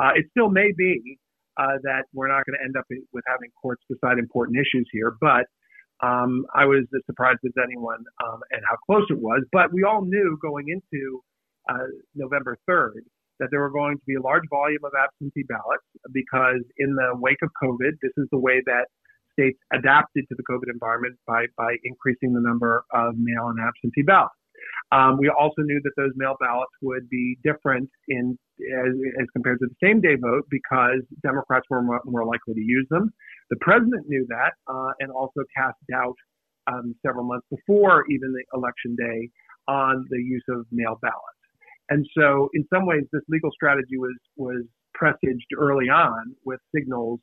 Uh, 0.00 0.18
it 0.18 0.26
still 0.32 0.50
may 0.50 0.72
be 0.76 1.18
uh, 1.56 1.78
that 1.84 2.10
we're 2.12 2.26
not 2.26 2.44
going 2.44 2.58
to 2.58 2.64
end 2.64 2.76
up 2.76 2.84
with 3.12 3.24
having 3.28 3.50
courts 3.62 3.82
decide 3.88 4.18
important 4.18 4.58
issues 4.58 4.88
here, 4.90 5.14
but 5.20 5.46
um, 6.02 6.44
I 6.54 6.66
was 6.66 6.84
as 6.94 7.02
surprised 7.06 7.38
as 7.46 7.52
anyone 7.62 8.04
um, 8.24 8.40
and 8.50 8.60
how 8.68 8.76
close 8.84 9.06
it 9.08 9.18
was. 9.18 9.44
But 9.52 9.72
we 9.72 9.84
all 9.84 10.02
knew 10.04 10.36
going 10.42 10.66
into 10.68 11.22
uh, 11.70 11.86
November 12.14 12.58
3rd 12.68 13.06
that 13.38 13.48
there 13.50 13.60
were 13.60 13.70
going 13.70 13.96
to 13.96 14.04
be 14.06 14.14
a 14.14 14.20
large 14.20 14.44
volume 14.50 14.84
of 14.84 14.92
absentee 14.96 15.44
ballots 15.48 15.84
because 16.12 16.62
in 16.78 16.94
the 16.94 17.12
wake 17.16 17.42
of 17.42 17.50
COVID, 17.62 17.92
this 18.02 18.12
is 18.16 18.26
the 18.30 18.38
way 18.38 18.62
that 18.66 18.86
states 19.32 19.58
adapted 19.72 20.24
to 20.28 20.34
the 20.34 20.44
COVID 20.50 20.72
environment 20.72 21.16
by, 21.26 21.46
by 21.56 21.76
increasing 21.84 22.32
the 22.32 22.40
number 22.40 22.84
of 22.92 23.14
mail 23.16 23.48
and 23.48 23.60
absentee 23.60 24.02
ballots. 24.02 24.34
Um, 24.92 25.18
we 25.18 25.28
also 25.28 25.62
knew 25.62 25.80
that 25.82 25.92
those 25.96 26.12
mail 26.16 26.36
ballots 26.40 26.72
would 26.80 27.08
be 27.10 27.36
different 27.44 27.90
in 28.08 28.38
as, 28.60 28.94
as 29.20 29.26
compared 29.32 29.58
to 29.60 29.66
the 29.66 29.86
same 29.86 30.00
day 30.00 30.16
vote 30.16 30.44
because 30.50 31.02
Democrats 31.22 31.66
were 31.68 31.82
more, 31.82 32.00
more, 32.04 32.24
likely 32.24 32.54
to 32.54 32.60
use 32.60 32.86
them. 32.88 33.12
The 33.50 33.56
president 33.60 34.08
knew 34.08 34.26
that 34.28 34.52
uh, 34.66 34.92
and 35.00 35.10
also 35.10 35.42
cast 35.56 35.76
doubt 35.90 36.16
um, 36.66 36.94
several 37.04 37.24
months 37.24 37.46
before 37.50 38.04
even 38.10 38.32
the 38.32 38.44
election 38.56 38.96
day 38.96 39.28
on 39.68 40.06
the 40.10 40.18
use 40.18 40.44
of 40.48 40.64
mail 40.72 40.98
ballots. 41.02 41.35
And 41.88 42.06
so, 42.16 42.48
in 42.54 42.66
some 42.72 42.86
ways, 42.86 43.04
this 43.12 43.22
legal 43.28 43.50
strategy 43.52 43.98
was 43.98 44.16
was 44.36 44.64
presaged 44.94 45.46
early 45.58 45.88
on 45.88 46.34
with 46.44 46.60
signals 46.74 47.20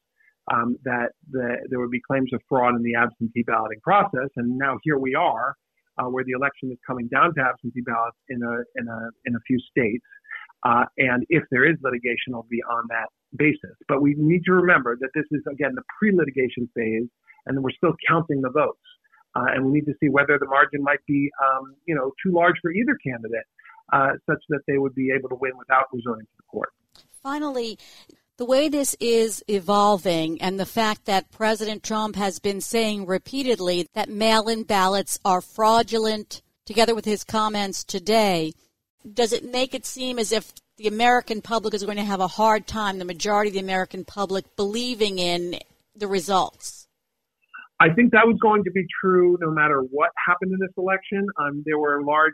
um, 0.51 0.77
that 0.84 1.10
the, 1.32 1.58
there 1.70 1.79
would 1.79 1.91
be 1.91 2.01
claims 2.05 2.29
of 2.34 2.41
fraud 2.48 2.75
in 2.75 2.84
the 2.84 2.96
absentee 2.96 3.43
balloting 3.46 3.79
process. 3.82 4.29
And 4.36 4.58
now 4.58 4.77
here 4.84 4.98
we 4.98 5.15
are, 5.15 5.55
uh, 5.98 6.05
where 6.05 6.24
the 6.24 6.32
election 6.32 6.72
is 6.72 6.77
coming 6.86 7.08
down 7.08 7.34
to 7.36 7.41
absentee 7.41 7.82
ballots 7.86 8.17
in 8.29 8.41
a 8.43 8.55
in 8.75 8.88
a 8.88 9.00
in 9.25 9.36
a 9.36 9.39
few 9.48 9.60
states. 9.60 10.05
Uh, 10.63 10.86
and 10.98 11.25
if 11.29 11.43
there 11.51 11.65
is 11.70 11.75
litigation, 11.84 12.32
it'll 12.32 12.48
be 12.50 12.63
on 12.63 12.84
that 12.89 13.08
basis. 13.36 13.75
But 13.88 14.01
we 14.01 14.15
need 14.17 14.43
to 14.46 14.53
remember 14.53 14.98
that 15.00 15.10
this 15.13 15.25
is 15.32 15.41
again 15.51 15.75
the 15.75 15.84
pre-litigation 16.00 16.70
phase, 16.75 17.10
and 17.46 17.62
we're 17.62 17.75
still 17.75 17.96
counting 18.08 18.41
the 18.41 18.50
votes. 18.50 18.79
Uh, 19.36 19.46
and 19.55 19.65
we 19.65 19.72
need 19.72 19.86
to 19.86 19.93
see 20.00 20.10
whether 20.10 20.38
the 20.38 20.46
margin 20.46 20.84
might 20.84 21.03
be, 21.08 21.29
um, 21.41 21.74
you 21.88 21.96
know, 21.96 22.12
too 22.24 22.32
large 22.32 22.53
for 22.62 22.72
either 22.72 22.96
candidate, 23.03 23.46
uh, 23.93 24.13
such 24.29 24.41
that 24.50 24.62
they 24.67 24.77
would 24.77 24.95
be 24.95 25.12
able 25.17 25.29
to 25.29 25.35
win 25.35 25.51
without 25.57 25.85
resorting 25.93 26.25
to 26.25 26.38
the 26.38 26.43
court. 26.43 26.69
Finally, 27.21 27.77
the 28.38 28.45
way 28.45 28.67
this 28.67 28.95
is 29.00 29.43
evolving 29.47 30.41
and 30.41 30.59
the 30.59 30.65
fact 30.65 31.05
that 31.05 31.31
President 31.31 31.83
Trump 31.83 32.15
has 32.15 32.39
been 32.39 32.59
saying 32.59 33.05
repeatedly 33.05 33.88
that 33.93 34.09
mail 34.09 34.47
in 34.47 34.63
ballots 34.63 35.19
are 35.23 35.41
fraudulent, 35.41 36.41
together 36.65 36.95
with 36.95 37.05
his 37.05 37.23
comments 37.23 37.83
today, 37.83 38.53
does 39.13 39.33
it 39.33 39.45
make 39.45 39.75
it 39.75 39.85
seem 39.85 40.17
as 40.17 40.31
if 40.31 40.51
the 40.77 40.88
American 40.88 41.41
public 41.41 41.75
is 41.75 41.83
going 41.83 41.97
to 41.97 42.03
have 42.03 42.19
a 42.19 42.27
hard 42.27 42.65
time, 42.65 42.97
the 42.97 43.05
majority 43.05 43.50
of 43.50 43.53
the 43.53 43.59
American 43.59 44.03
public, 44.03 44.55
believing 44.55 45.19
in 45.19 45.59
the 45.95 46.07
results? 46.07 46.88
I 47.79 47.93
think 47.93 48.12
that 48.13 48.25
was 48.25 48.38
going 48.41 48.63
to 48.63 48.71
be 48.71 48.85
true 49.01 49.38
no 49.39 49.51
matter 49.51 49.81
what 49.81 50.09
happened 50.25 50.53
in 50.53 50.59
this 50.59 50.73
election. 50.77 51.27
Um, 51.38 51.63
there 51.65 51.77
were 51.77 52.01
large 52.01 52.33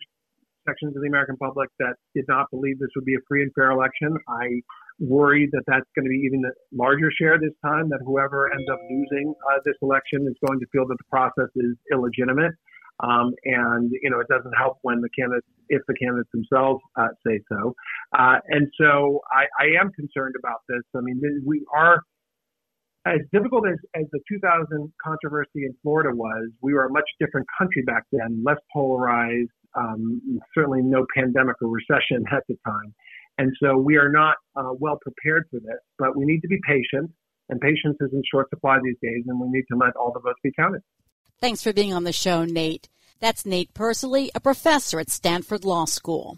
sections 0.67 0.95
of 0.95 1.01
the 1.01 1.07
American 1.07 1.37
public 1.37 1.69
that 1.79 1.95
did 2.15 2.25
not 2.27 2.49
believe 2.51 2.79
this 2.79 2.89
would 2.95 3.05
be 3.05 3.15
a 3.15 3.23
free 3.27 3.43
and 3.43 3.51
fair 3.53 3.71
election. 3.71 4.17
I 4.27 4.61
worry 4.99 5.47
that 5.51 5.63
that's 5.67 5.87
going 5.95 6.05
to 6.05 6.09
be 6.09 6.21
even 6.25 6.43
a 6.45 6.51
larger 6.75 7.09
share 7.11 7.39
this 7.39 7.55
time, 7.63 7.89
that 7.89 7.99
whoever 8.05 8.51
ends 8.51 8.67
up 8.71 8.79
losing 8.89 9.33
uh, 9.51 9.59
this 9.65 9.75
election 9.81 10.27
is 10.27 10.35
going 10.45 10.59
to 10.59 10.65
feel 10.71 10.85
that 10.87 10.97
the 10.97 11.09
process 11.09 11.49
is 11.55 11.75
illegitimate. 11.91 12.53
Um, 13.01 13.31
and, 13.45 13.91
you 14.01 14.09
know, 14.09 14.19
it 14.19 14.27
doesn't 14.27 14.51
help 14.57 14.79
when 14.81 14.99
the 14.99 15.07
candidates, 15.17 15.47
if 15.69 15.81
the 15.87 15.93
candidates 15.93 16.29
themselves 16.33 16.81
uh, 16.97 17.07
say 17.25 17.39
so. 17.47 17.73
Uh, 18.17 18.39
and 18.49 18.67
so 18.79 19.21
I, 19.31 19.47
I 19.57 19.79
am 19.79 19.91
concerned 19.93 20.35
about 20.37 20.59
this. 20.67 20.83
I 20.93 20.99
mean, 20.99 21.21
we 21.45 21.65
are 21.73 22.01
as 23.05 23.19
difficult 23.31 23.67
as, 23.67 23.77
as 23.95 24.05
the 24.11 24.19
2000 24.27 24.91
controversy 25.03 25.63
in 25.63 25.73
Florida 25.81 26.09
was, 26.13 26.49
we 26.61 26.73
were 26.73 26.85
a 26.85 26.91
much 26.91 27.09
different 27.19 27.47
country 27.57 27.81
back 27.83 28.03
then, 28.11 28.43
less 28.45 28.57
polarized, 28.73 29.49
um, 29.75 30.21
certainly 30.55 30.81
no 30.81 31.05
pandemic 31.15 31.55
or 31.61 31.69
recession 31.69 32.23
at 32.31 32.43
the 32.47 32.55
time. 32.65 32.93
And 33.37 33.53
so 33.61 33.77
we 33.77 33.97
are 33.97 34.11
not 34.11 34.35
uh, 34.55 34.73
well 34.77 34.99
prepared 35.01 35.45
for 35.49 35.59
this, 35.59 35.79
but 35.97 36.17
we 36.17 36.25
need 36.25 36.41
to 36.41 36.47
be 36.47 36.59
patient, 36.67 37.11
and 37.47 37.59
patience 37.61 37.97
is 38.01 38.11
in 38.11 38.21
short 38.29 38.49
supply 38.49 38.79
these 38.83 38.97
days, 39.01 39.23
and 39.27 39.39
we 39.39 39.47
need 39.49 39.65
to 39.71 39.77
let 39.77 39.95
all 39.95 40.11
the 40.11 40.19
votes 40.19 40.39
be 40.43 40.51
counted. 40.51 40.81
Thanks 41.39 41.63
for 41.63 41.71
being 41.71 41.93
on 41.93 42.03
the 42.03 42.11
show, 42.11 42.43
Nate. 42.43 42.89
That's 43.21 43.45
Nate 43.45 43.73
Persily, 43.73 44.29
a 44.35 44.39
professor 44.39 44.99
at 44.99 45.09
Stanford 45.09 45.63
Law 45.63 45.85
School. 45.85 46.37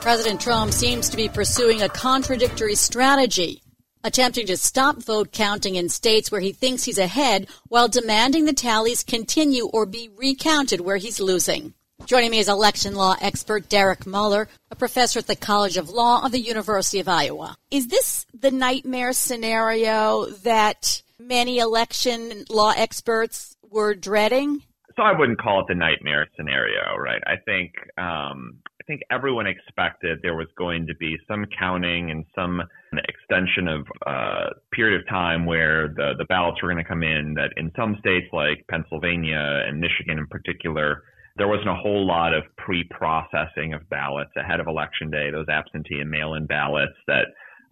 President 0.00 0.40
Trump 0.40 0.72
seems 0.72 1.10
to 1.10 1.16
be 1.16 1.28
pursuing 1.28 1.82
a 1.82 1.88
contradictory 1.90 2.74
strategy, 2.74 3.62
attempting 4.02 4.46
to 4.46 4.56
stop 4.56 4.96
vote 4.96 5.30
counting 5.30 5.76
in 5.76 5.90
states 5.90 6.32
where 6.32 6.40
he 6.40 6.52
thinks 6.52 6.84
he's 6.84 6.96
ahead 6.96 7.48
while 7.68 7.86
demanding 7.86 8.46
the 8.46 8.54
tallies 8.54 9.04
continue 9.04 9.66
or 9.66 9.84
be 9.84 10.08
recounted 10.16 10.80
where 10.80 10.96
he's 10.96 11.20
losing. 11.20 11.74
Joining 12.06 12.30
me 12.30 12.38
is 12.38 12.48
election 12.48 12.94
law 12.94 13.14
expert 13.20 13.68
Derek 13.68 14.06
Muller, 14.06 14.48
a 14.70 14.74
professor 14.74 15.18
at 15.18 15.26
the 15.26 15.36
College 15.36 15.76
of 15.76 15.90
Law 15.90 16.24
of 16.24 16.32
the 16.32 16.40
University 16.40 17.00
of 17.00 17.08
Iowa. 17.08 17.54
Is 17.70 17.88
this 17.88 18.24
the 18.32 18.50
nightmare 18.50 19.12
scenario 19.12 20.24
that 20.44 21.02
many 21.18 21.58
election 21.58 22.46
law 22.48 22.72
experts 22.74 23.54
were 23.70 23.94
dreading? 23.94 24.62
So 24.96 25.02
I 25.02 25.16
wouldn't 25.16 25.42
call 25.42 25.60
it 25.60 25.66
the 25.68 25.74
nightmare 25.74 26.26
scenario, 26.36 26.96
right? 26.96 27.20
I 27.26 27.36
think 27.44 27.74
um, 27.98 28.60
I 28.66 28.69
think 28.90 29.02
everyone 29.12 29.46
expected 29.46 30.18
there 30.22 30.34
was 30.34 30.48
going 30.58 30.84
to 30.88 30.94
be 30.96 31.16
some 31.28 31.46
counting 31.56 32.10
and 32.10 32.24
some 32.34 32.60
extension 33.08 33.68
of 33.68 33.86
uh, 34.04 34.50
period 34.72 35.00
of 35.00 35.08
time 35.08 35.46
where 35.46 35.88
the 35.94 36.14
the 36.18 36.24
ballots 36.24 36.60
were 36.60 36.68
going 36.68 36.82
to 36.82 36.88
come 36.88 37.04
in. 37.04 37.34
That 37.34 37.50
in 37.56 37.70
some 37.76 37.96
states 38.00 38.26
like 38.32 38.66
Pennsylvania 38.68 39.62
and 39.66 39.78
Michigan 39.78 40.18
in 40.18 40.26
particular, 40.26 41.04
there 41.36 41.46
wasn't 41.46 41.68
a 41.68 41.74
whole 41.74 42.04
lot 42.04 42.34
of 42.34 42.42
pre-processing 42.56 43.74
of 43.74 43.88
ballots 43.90 44.32
ahead 44.36 44.58
of 44.58 44.66
election 44.66 45.08
day. 45.08 45.30
Those 45.30 45.48
absentee 45.48 46.00
and 46.00 46.10
mail-in 46.10 46.46
ballots 46.46 46.98
that 47.06 47.26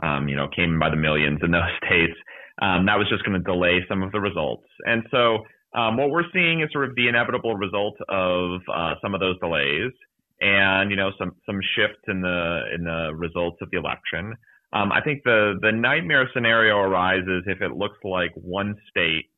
um, 0.06 0.28
you 0.28 0.36
know 0.36 0.46
came 0.54 0.74
in 0.74 0.78
by 0.78 0.90
the 0.90 0.96
millions 0.96 1.40
in 1.42 1.50
those 1.50 1.62
states. 1.84 2.14
Um, 2.62 2.86
that 2.86 2.96
was 2.96 3.08
just 3.08 3.24
going 3.24 3.38
to 3.38 3.44
delay 3.44 3.84
some 3.88 4.02
of 4.04 4.12
the 4.12 4.20
results, 4.20 4.68
and 4.86 5.02
so. 5.10 5.38
Um, 5.74 5.98
what 5.98 6.08
we're 6.08 6.24
seeing 6.32 6.62
is 6.62 6.70
sort 6.72 6.88
of 6.88 6.94
the 6.96 7.08
inevitable 7.08 7.54
result 7.54 7.94
of 8.08 8.62
uh, 8.74 8.94
some 9.02 9.12
of 9.12 9.20
those 9.20 9.38
delays 9.38 9.92
and 10.40 10.90
you 10.90 10.96
know 10.96 11.10
some 11.18 11.32
some 11.46 11.60
shifts 11.76 12.02
in 12.08 12.20
the 12.20 12.62
in 12.74 12.84
the 12.84 13.14
results 13.14 13.58
of 13.62 13.70
the 13.70 13.78
election. 13.78 14.34
Um, 14.72 14.92
I 14.92 15.00
think 15.00 15.22
the 15.24 15.58
the 15.60 15.72
nightmare 15.72 16.28
scenario 16.34 16.78
arises 16.78 17.44
if 17.46 17.62
it 17.62 17.72
looks 17.72 17.98
like 18.04 18.32
one 18.34 18.76
state 18.90 19.30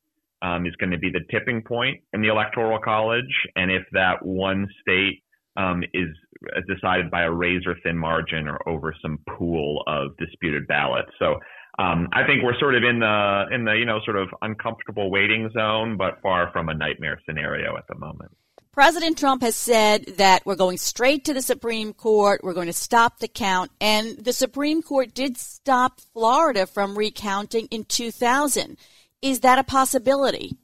um, 0.42 0.66
is 0.66 0.74
going 0.76 0.90
to 0.90 0.98
be 0.98 1.10
the 1.10 1.20
tipping 1.30 1.62
point 1.62 2.00
in 2.12 2.22
the 2.22 2.28
electoral 2.28 2.78
college, 2.78 3.32
and 3.56 3.70
if 3.70 3.82
that 3.92 4.24
one 4.24 4.66
state 4.80 5.22
um, 5.56 5.82
is 5.94 6.08
decided 6.66 7.10
by 7.10 7.22
a 7.22 7.30
razor 7.30 7.76
thin 7.82 7.98
margin 7.98 8.48
or 8.48 8.58
over 8.68 8.94
some 9.02 9.18
pool 9.36 9.82
of 9.86 10.16
disputed 10.16 10.66
ballots. 10.66 11.10
So 11.18 11.36
um, 11.78 12.08
I 12.12 12.26
think 12.26 12.42
we're 12.42 12.58
sort 12.58 12.74
of 12.74 12.82
in 12.82 12.98
the 12.98 13.44
in 13.52 13.64
the 13.64 13.72
you 13.72 13.84
know 13.84 14.00
sort 14.04 14.16
of 14.16 14.28
uncomfortable 14.42 15.10
waiting 15.10 15.50
zone, 15.52 15.96
but 15.96 16.20
far 16.22 16.50
from 16.52 16.68
a 16.68 16.74
nightmare 16.74 17.20
scenario 17.26 17.76
at 17.76 17.84
the 17.88 17.96
moment. 17.96 18.32
President 18.72 19.18
Trump 19.18 19.42
has 19.42 19.56
said 19.56 20.04
that 20.18 20.46
we're 20.46 20.54
going 20.54 20.78
straight 20.78 21.24
to 21.24 21.34
the 21.34 21.42
Supreme 21.42 21.92
Court. 21.92 22.40
We're 22.44 22.54
going 22.54 22.68
to 22.68 22.72
stop 22.72 23.18
the 23.18 23.26
count. 23.26 23.72
And 23.80 24.16
the 24.16 24.32
Supreme 24.32 24.80
Court 24.80 25.12
did 25.12 25.36
stop 25.36 26.00
Florida 26.12 26.66
from 26.66 26.96
recounting 26.96 27.66
in 27.72 27.82
2000. 27.84 28.76
Is 29.22 29.40
that 29.40 29.58
a 29.58 29.64
possibility? 29.64 30.56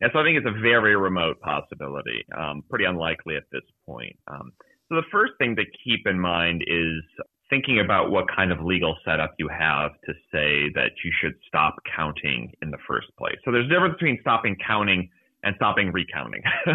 And 0.00 0.10
so 0.12 0.18
I 0.18 0.24
think 0.24 0.36
it's 0.36 0.48
a 0.48 0.60
very 0.60 0.96
remote 0.96 1.40
possibility, 1.40 2.24
um, 2.36 2.64
pretty 2.68 2.86
unlikely 2.86 3.36
at 3.36 3.44
this 3.52 3.62
point. 3.86 4.16
Um, 4.26 4.52
so 4.88 4.96
the 4.96 5.06
first 5.12 5.32
thing 5.38 5.54
to 5.56 5.64
keep 5.84 6.06
in 6.06 6.18
mind 6.18 6.62
is 6.66 7.02
thinking 7.50 7.78
about 7.78 8.10
what 8.10 8.24
kind 8.34 8.50
of 8.50 8.60
legal 8.62 8.96
setup 9.04 9.34
you 9.38 9.48
have 9.48 9.92
to 10.06 10.12
say 10.32 10.70
that 10.74 10.90
you 11.04 11.12
should 11.20 11.34
stop 11.46 11.76
counting 11.96 12.52
in 12.62 12.70
the 12.70 12.78
first 12.86 13.08
place. 13.16 13.36
So 13.44 13.52
there's 13.52 13.66
a 13.66 13.68
difference 13.68 13.94
between 13.94 14.18
stopping 14.20 14.56
counting 14.66 15.08
and 15.44 15.54
stopping 15.56 15.92
recounting. 15.92 16.42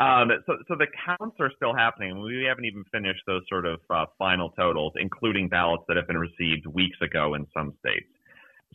um, 0.00 0.30
so, 0.46 0.56
so 0.68 0.74
the 0.76 0.86
counts 1.06 1.36
are 1.40 1.50
still 1.56 1.74
happening. 1.74 2.20
We 2.22 2.44
haven't 2.46 2.66
even 2.66 2.84
finished 2.92 3.22
those 3.26 3.42
sort 3.48 3.66
of 3.66 3.80
uh, 3.88 4.06
final 4.18 4.50
totals, 4.50 4.92
including 4.96 5.48
ballots 5.48 5.84
that 5.88 5.96
have 5.96 6.06
been 6.06 6.18
received 6.18 6.66
weeks 6.66 6.98
ago 7.00 7.34
in 7.34 7.46
some 7.56 7.72
states. 7.80 8.06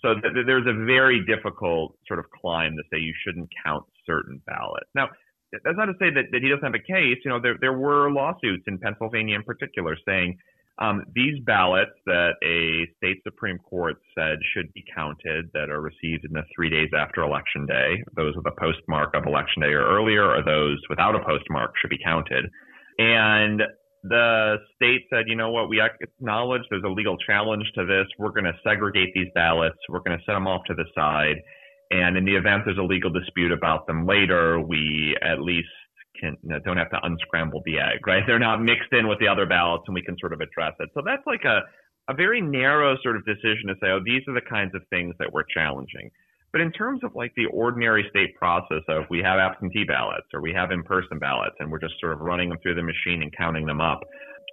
So 0.02 0.14
th- 0.14 0.46
there's 0.46 0.66
a 0.68 0.86
very 0.86 1.26
difficult 1.26 1.98
sort 2.08 2.20
of 2.20 2.26
climb 2.32 2.76
to 2.78 2.84
say 2.92 3.00
you 3.00 3.14
shouldn't 3.26 3.50
count 3.64 3.84
certain 4.06 4.42
ballots. 4.46 4.90
Now, 4.96 5.10
that's 5.52 5.78
not 5.78 5.86
to 5.86 5.94
say 6.00 6.10
that, 6.10 6.26
that 6.32 6.42
he 6.42 6.50
doesn't 6.50 6.64
have 6.64 6.76
a 6.76 6.80
case. 6.80 7.18
You 7.24 7.32
know, 7.32 7.40
there, 7.42 7.56
there 7.60 7.78
were 7.78 8.12
lawsuits 8.12 8.64
in 8.68 8.78
Pennsylvania 8.78 9.36
in 9.36 9.44
particular 9.44 9.98
saying 10.06 10.38
um, 10.80 11.04
these 11.16 11.40
ballots 11.46 11.92
that 12.06 12.34
a 12.44 12.86
state 12.98 13.18
Supreme 13.24 13.58
Court 13.58 13.96
said 14.16 14.38
should 14.54 14.72
be 14.74 14.84
counted 14.96 15.50
that 15.54 15.70
are 15.70 15.82
received 15.82 16.26
in 16.26 16.34
the 16.34 16.44
three 16.56 16.70
days 16.70 16.90
after 16.96 17.22
Election 17.22 17.66
Day, 17.66 18.04
those 18.16 18.36
with 18.36 18.46
a 18.46 18.60
postmark 18.60 19.16
of 19.16 19.26
Election 19.26 19.64
Day 19.64 19.74
or 19.74 19.88
earlier, 19.88 20.24
or 20.24 20.44
those 20.44 20.78
without 20.90 21.16
a 21.16 21.26
postmark 21.26 21.74
should 21.82 21.90
be 21.90 21.98
counted. 22.04 22.46
And 23.00 23.62
the 24.04 24.58
state 24.76 25.02
said, 25.10 25.26
you 25.28 25.36
know 25.36 25.50
what, 25.50 25.68
we 25.68 25.82
acknowledge 25.82 26.62
there's 26.70 26.84
a 26.86 26.90
legal 26.90 27.18
challenge 27.18 27.66
to 27.76 27.86
this. 27.86 28.06
We're 28.20 28.30
going 28.30 28.46
to 28.46 28.54
segregate 28.64 29.10
these 29.16 29.28
ballots. 29.34 29.78
We're 29.90 30.00
going 30.00 30.18
to 30.18 30.24
set 30.26 30.34
them 30.34 30.48
off 30.48 30.62
to 30.68 30.76
the 30.76 30.86
side. 30.96 31.38
And 31.90 32.18
in 32.18 32.26
the 32.26 32.36
event 32.36 32.64
there's 32.66 32.78
a 32.78 32.84
legal 32.84 33.10
dispute 33.10 33.52
about 33.52 33.88
them 33.88 34.06
later, 34.06 34.60
we 34.60 35.18
at 35.24 35.42
least 35.42 35.70
can 36.20 36.38
don't 36.66 36.78
have 36.78 36.90
to 36.92 37.00
unscramble 37.04 37.62
the 37.66 37.80
egg, 37.80 38.06
right? 38.06 38.24
They're 38.26 38.40
not 38.40 38.62
mixed 38.62 38.92
in 38.92 39.08
with 39.08 39.20
the 39.20 39.28
other 39.28 39.46
ballots, 39.46 39.84
and 39.88 39.94
we 39.94 40.02
can 40.02 40.18
sort 40.20 40.34
of 40.34 40.42
address 40.42 40.74
it. 40.80 40.90
So 40.94 41.02
that's 41.06 41.26
like 41.26 41.44
a 41.46 41.62
a 42.10 42.14
very 42.14 42.42
narrow 42.42 42.96
sort 43.04 43.18
of 43.18 43.26
decision 43.26 43.68
to 43.68 43.76
say, 43.82 43.88
oh, 43.88 44.00
these 44.04 44.22
are 44.28 44.34
the 44.34 44.42
kinds 44.50 44.74
of 44.76 44.82
things 44.90 45.14
that 45.20 45.32
we're 45.32 45.44
challenging. 45.54 46.10
But 46.52 46.62
in 46.62 46.72
terms 46.72 47.04
of 47.04 47.14
like 47.16 47.34
the 47.36 47.46
ordinary 47.48 48.08
state 48.10 48.36
process 48.36 48.82
of 48.88 49.04
we 49.10 49.20
have 49.20 49.40
absentee 49.40 49.84
ballots 49.84 50.28
or 50.34 50.42
we 50.42 50.54
have 50.54 50.72
in-person 50.72 51.20
ballots 51.20 51.56
and 51.60 51.70
we're 51.70 51.80
just 51.80 52.00
sort 52.00 52.14
of 52.14 52.20
running 52.22 52.50
them 52.50 52.58
through 52.64 52.76
the 52.76 52.84
machine 52.84 53.22
and 53.22 53.36
counting 53.36 53.66
them 53.66 53.82
up, 53.82 54.00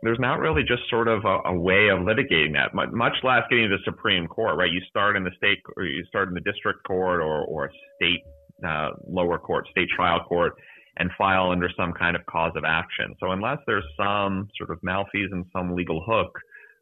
there's 0.03 0.19
not 0.19 0.41
really 0.41 0.63
just 0.63 0.83
sort 0.91 1.07
of 1.09 1.25
a, 1.25 1.49
a 1.49 1.55
way 1.55 1.89
of 1.89 2.01
litigating 2.01 2.53
that, 2.53 2.75
much 2.75 3.15
less 3.23 3.43
getting 3.49 3.71
to 3.71 3.77
the 3.77 3.83
Supreme 3.85 4.27
Court, 4.27 4.57
right? 4.59 4.71
You 4.71 4.81
start 4.91 5.17
in 5.17 5.23
the 5.23 5.31
state 5.37 5.59
or 5.77 5.85
you 5.85 6.05
start 6.07 6.29
in 6.29 6.35
the 6.35 6.41
district 6.41 6.85
court 6.85 7.21
or, 7.21 7.45
or 7.45 7.71
state 7.97 8.21
uh, 8.67 8.91
lower 9.09 9.39
court, 9.39 9.67
state 9.71 9.89
trial 9.95 10.21
court, 10.29 10.55
and 10.97 11.11
file 11.19 11.51
under 11.51 11.69
some 11.77 11.93
kind 11.93 12.17
of 12.17 12.25
cause 12.27 12.53
of 12.57 12.65
action. 12.65 13.15
So 13.21 13.33
unless 13.33 13.59
there's 13.67 13.85
some 13.97 14.49
sort 14.57 14.71
of 14.71 14.79
malfeasance, 14.83 15.47
some 15.53 15.75
legal 15.75 16.05
hook, 16.07 16.39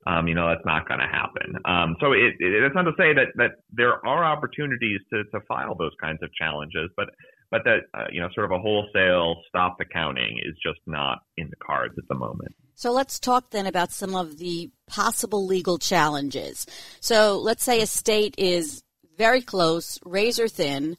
um, 0.07 0.26
you 0.26 0.35
know, 0.35 0.49
that's 0.49 0.66
not 0.66 0.88
going 0.88 1.00
to 1.00 1.07
happen. 1.07 1.54
Um, 1.64 1.97
so 2.00 2.12
it, 2.12 2.35
it, 2.40 2.64
it's 2.64 2.75
not 2.75 2.83
to 2.83 2.92
say 2.99 3.14
that, 3.14 3.28
that 3.37 3.52
there 3.73 4.04
are 4.07 4.25
opportunities 4.25 5.00
to, 5.12 5.25
to 5.25 5.40
file 5.47 5.76
those 5.76 5.92
kinds 6.00 6.19
of 6.23 6.33
challenges, 6.35 6.90
but 6.97 7.09
but 7.52 7.64
that 7.64 7.81
uh, 7.92 8.07
you 8.11 8.21
know, 8.21 8.28
sort 8.35 8.47
of 8.47 8.52
a 8.52 8.59
wholesale 8.59 9.37
stop 9.47 9.76
the 9.78 9.85
counting 9.85 10.38
is 10.42 10.54
just 10.64 10.81
not 10.87 11.19
in 11.37 11.50
the 11.50 11.57
cards 11.57 11.95
at 11.99 12.09
the 12.09 12.14
moment. 12.14 12.54
So 12.75 12.92
let's 12.92 13.21
talk 13.21 13.50
then 13.50 13.66
about 13.66 13.92
some 13.92 14.14
of 14.14 14.38
the 14.38 14.71
possible 14.87 15.47
legal 15.47 15.78
challenges. 15.78 16.66
So 17.00 17.38
let's 17.38 17.62
say 17.62 17.83
a 17.83 17.87
state 17.87 18.35
is 18.38 18.83
very 19.19 19.42
close, 19.42 20.00
razor 20.04 20.49
thin 20.49 20.97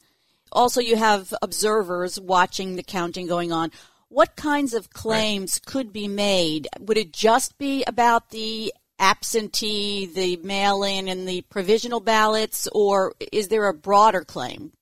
also, 0.54 0.80
you 0.80 0.96
have 0.96 1.34
observers 1.42 2.20
watching 2.20 2.76
the 2.76 2.82
counting 2.82 3.26
going 3.26 3.52
on. 3.52 3.70
What 4.08 4.36
kinds 4.36 4.74
of 4.74 4.90
claims 4.90 5.60
right. 5.60 5.72
could 5.72 5.92
be 5.92 6.08
made? 6.08 6.68
Would 6.78 6.96
it 6.96 7.12
just 7.12 7.58
be 7.58 7.84
about 7.86 8.30
the 8.30 8.72
absentee, 8.98 10.06
the 10.06 10.36
mail 10.36 10.82
in, 10.84 11.08
and 11.08 11.28
the 11.28 11.42
provisional 11.42 12.00
ballots, 12.00 12.68
or 12.72 13.14
is 13.32 13.48
there 13.48 13.66
a 13.68 13.74
broader 13.74 14.24
claim? 14.24 14.72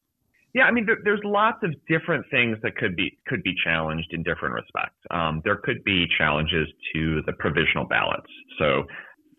Yeah, 0.54 0.64
I 0.64 0.70
mean, 0.70 0.84
there, 0.84 0.98
there's 1.02 1.22
lots 1.24 1.58
of 1.62 1.74
different 1.88 2.26
things 2.30 2.58
that 2.62 2.76
could 2.76 2.94
be 2.94 3.18
could 3.26 3.42
be 3.42 3.54
challenged 3.64 4.12
in 4.12 4.22
different 4.22 4.54
respects. 4.54 4.98
Um, 5.10 5.40
there 5.44 5.56
could 5.56 5.82
be 5.82 6.06
challenges 6.18 6.68
to 6.94 7.22
the 7.24 7.32
provisional 7.32 7.86
ballots. 7.86 8.28
So, 8.58 8.84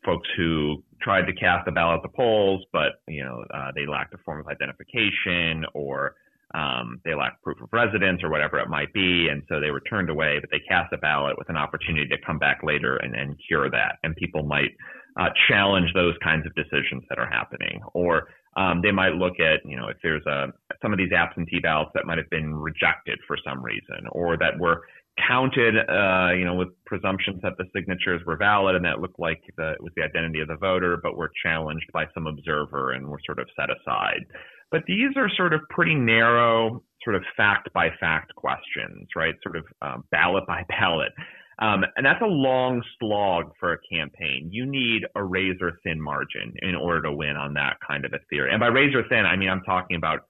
folks 0.05 0.27
who 0.37 0.83
tried 1.01 1.25
to 1.25 1.33
cast 1.33 1.67
a 1.67 1.71
ballot 1.71 1.97
at 1.97 2.03
the 2.03 2.15
polls, 2.15 2.63
but 2.71 3.01
you 3.07 3.23
know 3.23 3.43
uh, 3.53 3.71
they 3.75 3.85
lacked 3.85 4.13
a 4.13 4.17
form 4.19 4.39
of 4.39 4.47
identification, 4.47 5.65
or 5.73 6.15
um, 6.53 7.01
they 7.03 7.15
lacked 7.15 7.41
proof 7.41 7.61
of 7.61 7.69
residence 7.71 8.21
or 8.23 8.29
whatever 8.29 8.59
it 8.59 8.69
might 8.69 8.93
be, 8.93 9.27
and 9.29 9.43
so 9.49 9.59
they 9.59 9.71
were 9.71 9.81
turned 9.81 10.09
away. 10.09 10.37
But 10.39 10.49
they 10.51 10.61
cast 10.67 10.93
a 10.93 10.97
ballot 10.97 11.37
with 11.37 11.49
an 11.49 11.57
opportunity 11.57 12.07
to 12.09 12.17
come 12.25 12.37
back 12.37 12.59
later 12.63 12.97
and, 12.97 13.15
and 13.15 13.35
cure 13.47 13.69
that. 13.69 13.97
And 14.03 14.15
people 14.15 14.43
might 14.43 14.71
uh, 15.19 15.29
challenge 15.47 15.89
those 15.93 16.15
kinds 16.23 16.45
of 16.45 16.53
decisions 16.55 17.03
that 17.09 17.19
are 17.19 17.29
happening, 17.29 17.81
or 17.93 18.27
um, 18.55 18.81
they 18.83 18.91
might 18.91 19.13
look 19.13 19.39
at, 19.39 19.67
you 19.67 19.77
know, 19.77 19.87
if 19.87 19.97
there's 20.03 20.25
a 20.27 20.47
some 20.81 20.91
of 20.91 20.99
these 20.99 21.11
absentee 21.11 21.59
ballots 21.59 21.91
that 21.95 22.05
might 22.05 22.17
have 22.17 22.29
been 22.29 22.53
rejected 22.53 23.19
for 23.27 23.37
some 23.43 23.63
reason, 23.63 24.05
or 24.11 24.37
that 24.37 24.59
were 24.59 24.83
counted, 25.17 25.75
uh, 25.77 26.33
you 26.33 26.45
know, 26.45 26.55
with 26.55 26.69
presumptions 26.85 27.41
that 27.43 27.53
the 27.57 27.65
signatures 27.75 28.21
were 28.25 28.37
valid 28.37 28.75
and 28.75 28.85
that 28.85 28.99
looked 28.99 29.19
like 29.19 29.41
the, 29.57 29.73
it 29.73 29.83
was 29.83 29.91
the 29.95 30.03
identity 30.03 30.39
of 30.39 30.47
the 30.47 30.55
voter, 30.55 30.97
but 31.01 31.15
were 31.15 31.31
challenged 31.43 31.85
by 31.93 32.05
some 32.13 32.27
observer 32.27 32.91
and 32.91 33.07
were 33.07 33.19
sort 33.25 33.39
of 33.39 33.47
set 33.55 33.69
aside. 33.69 34.25
But 34.71 34.81
these 34.87 35.11
are 35.15 35.29
sort 35.37 35.53
of 35.53 35.61
pretty 35.69 35.93
narrow, 35.93 36.83
sort 37.03 37.15
of 37.15 37.23
fact 37.37 37.71
by 37.73 37.89
fact 37.99 38.33
questions, 38.35 39.07
right? 39.15 39.35
Sort 39.43 39.57
of 39.57 39.65
um, 39.81 40.03
ballot 40.11 40.45
by 40.47 40.63
ballot. 40.69 41.11
Um, 41.59 41.83
and 41.95 42.05
that's 42.05 42.21
a 42.21 42.25
long 42.25 42.81
slog 42.99 43.51
for 43.59 43.73
a 43.73 43.77
campaign. 43.91 44.49
You 44.51 44.65
need 44.65 45.03
a 45.15 45.23
razor 45.23 45.79
thin 45.83 46.01
margin 46.01 46.53
in 46.63 46.75
order 46.75 47.03
to 47.03 47.13
win 47.13 47.37
on 47.37 47.53
that 47.53 47.77
kind 47.87 48.05
of 48.05 48.13
a 48.13 48.19
theory. 48.29 48.51
And 48.51 48.59
by 48.59 48.67
razor 48.67 49.03
thin, 49.07 49.25
I 49.25 49.35
mean 49.35 49.49
I'm 49.49 49.61
talking 49.61 49.95
about 49.95 50.21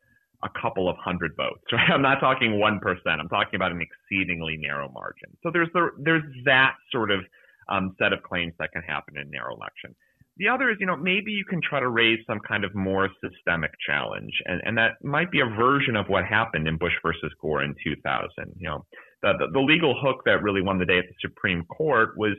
a 0.43 0.49
couple 0.61 0.89
of 0.89 0.95
hundred 0.97 1.35
votes, 1.35 1.63
right? 1.71 1.89
I'm 1.91 2.01
not 2.01 2.19
talking 2.19 2.59
one 2.59 2.79
percent. 2.79 3.19
I'm 3.19 3.29
talking 3.29 3.55
about 3.55 3.71
an 3.71 3.81
exceedingly 3.81 4.57
narrow 4.57 4.89
margin. 4.89 5.29
So 5.41 5.49
there's 5.51 5.69
the, 5.73 5.89
there's 5.97 6.23
that 6.45 6.75
sort 6.91 7.11
of 7.11 7.21
um, 7.69 7.95
set 7.97 8.13
of 8.13 8.21
claims 8.23 8.53
that 8.59 8.71
can 8.71 8.81
happen 8.81 9.17
in 9.17 9.27
a 9.27 9.31
narrow 9.31 9.55
election. 9.55 9.95
The 10.37 10.47
other 10.47 10.71
is, 10.71 10.77
you 10.79 10.87
know, 10.87 10.97
maybe 10.97 11.31
you 11.31 11.45
can 11.45 11.61
try 11.61 11.79
to 11.79 11.89
raise 11.89 12.19
some 12.25 12.39
kind 12.39 12.63
of 12.65 12.73
more 12.73 13.07
systemic 13.21 13.71
challenge, 13.85 14.33
and, 14.45 14.61
and 14.65 14.77
that 14.77 14.93
might 15.03 15.29
be 15.29 15.41
a 15.41 15.45
version 15.45 15.95
of 15.95 16.07
what 16.07 16.25
happened 16.25 16.67
in 16.67 16.77
Bush 16.77 16.93
versus 17.03 17.31
Gore 17.39 17.63
in 17.63 17.75
2000. 17.83 18.29
You 18.57 18.67
know, 18.67 18.85
the, 19.21 19.33
the, 19.37 19.47
the 19.53 19.59
legal 19.59 19.95
hook 20.01 20.23
that 20.25 20.41
really 20.41 20.61
won 20.61 20.79
the 20.79 20.85
day 20.85 20.97
at 20.97 21.05
the 21.07 21.15
Supreme 21.21 21.63
Court 21.65 22.17
was 22.17 22.33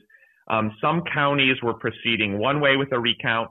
um, 0.48 0.76
some 0.80 1.02
counties 1.12 1.56
were 1.62 1.74
proceeding 1.74 2.38
one 2.38 2.60
way 2.60 2.76
with 2.76 2.92
a 2.92 2.98
recount, 2.98 3.50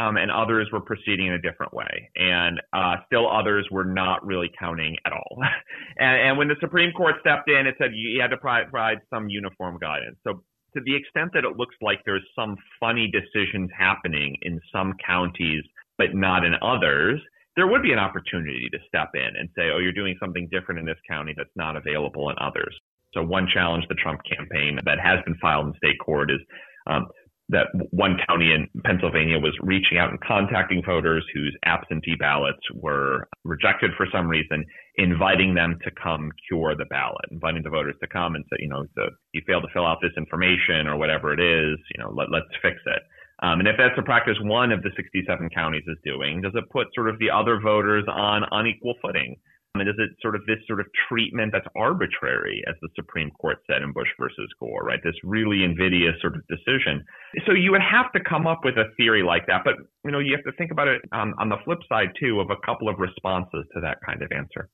um, 0.00 0.16
and 0.16 0.30
others 0.30 0.68
were 0.72 0.80
proceeding 0.80 1.26
in 1.26 1.34
a 1.34 1.40
different 1.40 1.74
way, 1.74 2.10
and 2.16 2.60
uh, 2.72 2.96
still 3.06 3.30
others 3.30 3.68
were 3.70 3.84
not 3.84 4.24
really 4.24 4.50
counting 4.58 4.96
at 5.04 5.12
all. 5.12 5.36
and, 5.98 6.28
and 6.28 6.38
when 6.38 6.48
the 6.48 6.56
Supreme 6.60 6.92
Court 6.92 7.16
stepped 7.20 7.50
in, 7.50 7.66
it 7.66 7.74
said 7.78 7.90
you 7.94 8.20
had 8.20 8.30
to 8.30 8.38
provide 8.38 8.98
some 9.10 9.28
uniform 9.28 9.78
guidance. 9.78 10.16
So 10.26 10.42
to 10.74 10.80
the 10.84 10.94
extent 10.96 11.32
that 11.34 11.44
it 11.44 11.56
looks 11.56 11.74
like 11.82 12.00
there's 12.06 12.26
some 12.34 12.56
funny 12.78 13.12
decisions 13.12 13.68
happening 13.76 14.36
in 14.42 14.58
some 14.72 14.94
counties, 15.04 15.64
but 15.98 16.14
not 16.14 16.44
in 16.44 16.54
others, 16.62 17.20
there 17.56 17.66
would 17.66 17.82
be 17.82 17.92
an 17.92 17.98
opportunity 17.98 18.68
to 18.72 18.78
step 18.86 19.10
in 19.14 19.36
and 19.38 19.50
say, 19.54 19.70
oh, 19.74 19.78
you're 19.78 19.92
doing 19.92 20.16
something 20.20 20.48
different 20.50 20.78
in 20.78 20.86
this 20.86 21.00
county 21.08 21.34
that's 21.36 21.50
not 21.56 21.76
available 21.76 22.30
in 22.30 22.36
others. 22.40 22.74
So 23.12 23.22
one 23.22 23.48
challenge 23.52 23.84
the 23.88 23.96
Trump 23.96 24.20
campaign 24.24 24.78
that 24.84 25.00
has 25.02 25.18
been 25.26 25.34
filed 25.42 25.66
in 25.66 25.74
state 25.74 25.98
court 25.98 26.30
is 26.30 26.38
um, 26.86 27.06
that 27.50 27.66
one 27.90 28.16
county 28.28 28.52
in 28.52 28.68
Pennsylvania 28.84 29.38
was 29.38 29.56
reaching 29.60 29.98
out 29.98 30.10
and 30.10 30.20
contacting 30.20 30.82
voters 30.84 31.24
whose 31.34 31.56
absentee 31.64 32.14
ballots 32.18 32.60
were 32.74 33.28
rejected 33.44 33.90
for 33.96 34.06
some 34.12 34.28
reason, 34.28 34.64
inviting 34.96 35.54
them 35.54 35.78
to 35.84 35.90
come 35.90 36.30
cure 36.48 36.74
the 36.76 36.84
ballot, 36.86 37.26
inviting 37.30 37.62
the 37.62 37.70
voters 37.70 37.96
to 38.00 38.06
come 38.06 38.34
and 38.34 38.44
say, 38.50 38.56
you 38.60 38.68
know, 38.68 38.84
so 38.94 39.10
you 39.32 39.42
failed 39.46 39.64
to 39.64 39.72
fill 39.72 39.86
out 39.86 39.98
this 40.00 40.12
information 40.16 40.86
or 40.86 40.96
whatever 40.96 41.32
it 41.32 41.40
is, 41.40 41.78
you 41.94 42.02
know, 42.02 42.10
let, 42.14 42.30
let's 42.30 42.46
fix 42.62 42.76
it. 42.86 43.02
Um, 43.42 43.58
and 43.58 43.68
if 43.68 43.76
that's 43.78 43.98
a 43.98 44.02
practice 44.02 44.36
one 44.42 44.70
of 44.70 44.82
the 44.82 44.90
67 44.96 45.48
counties 45.50 45.84
is 45.86 45.96
doing, 46.04 46.42
does 46.42 46.52
it 46.54 46.68
put 46.70 46.88
sort 46.94 47.08
of 47.08 47.18
the 47.18 47.30
other 47.30 47.58
voters 47.58 48.04
on 48.06 48.44
unequal 48.50 48.94
footing? 49.02 49.36
And 49.74 49.88
is 49.88 49.94
it 49.98 50.10
sort 50.20 50.34
of 50.34 50.42
this 50.46 50.58
sort 50.66 50.80
of 50.80 50.86
treatment 51.08 51.52
that's 51.52 51.66
arbitrary, 51.76 52.62
as 52.68 52.74
the 52.82 52.88
Supreme 52.96 53.30
Court 53.30 53.58
said 53.68 53.82
in 53.82 53.92
Bush 53.92 54.08
versus 54.18 54.48
Gore, 54.58 54.82
right? 54.82 54.98
This 55.04 55.14
really 55.22 55.62
invidious 55.62 56.14
sort 56.20 56.34
of 56.34 56.42
decision. 56.48 57.04
So 57.46 57.52
you 57.52 57.70
would 57.70 57.80
have 57.80 58.10
to 58.12 58.20
come 58.28 58.48
up 58.48 58.60
with 58.64 58.76
a 58.78 58.90
theory 58.96 59.22
like 59.22 59.46
that, 59.46 59.62
but 59.64 59.74
you 60.04 60.10
know 60.10 60.18
you 60.18 60.34
have 60.34 60.44
to 60.44 60.56
think 60.58 60.72
about 60.72 60.88
it 60.88 61.02
on, 61.12 61.34
on 61.38 61.48
the 61.48 61.56
flip 61.64 61.78
side 61.88 62.10
too 62.18 62.40
of 62.40 62.50
a 62.50 62.58
couple 62.66 62.88
of 62.88 62.98
responses 62.98 63.64
to 63.74 63.80
that 63.80 63.98
kind 64.04 64.22
of 64.22 64.32
answer. 64.32 64.68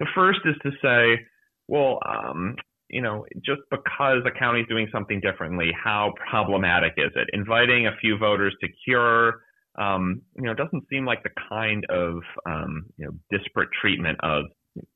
The 0.00 0.06
first 0.14 0.40
is 0.44 0.56
to 0.64 0.70
say, 0.82 1.22
well, 1.68 2.00
um, 2.08 2.56
you 2.88 3.02
know, 3.02 3.24
just 3.44 3.60
because 3.70 4.22
a 4.26 4.36
county 4.36 4.62
is 4.62 4.66
doing 4.68 4.88
something 4.90 5.20
differently, 5.20 5.70
how 5.72 6.12
problematic 6.28 6.94
is 6.96 7.12
it? 7.14 7.28
Inviting 7.32 7.86
a 7.86 7.96
few 8.00 8.18
voters 8.18 8.54
to 8.60 8.68
cure 8.84 9.42
um, 9.78 10.22
you 10.36 10.42
know, 10.42 10.54
doesn't 10.54 10.84
seem 10.90 11.04
like 11.04 11.22
the 11.22 11.30
kind 11.48 11.84
of 11.90 12.22
um, 12.46 12.86
you 12.96 13.06
know 13.06 13.12
disparate 13.30 13.70
treatment 13.80 14.18
of 14.22 14.44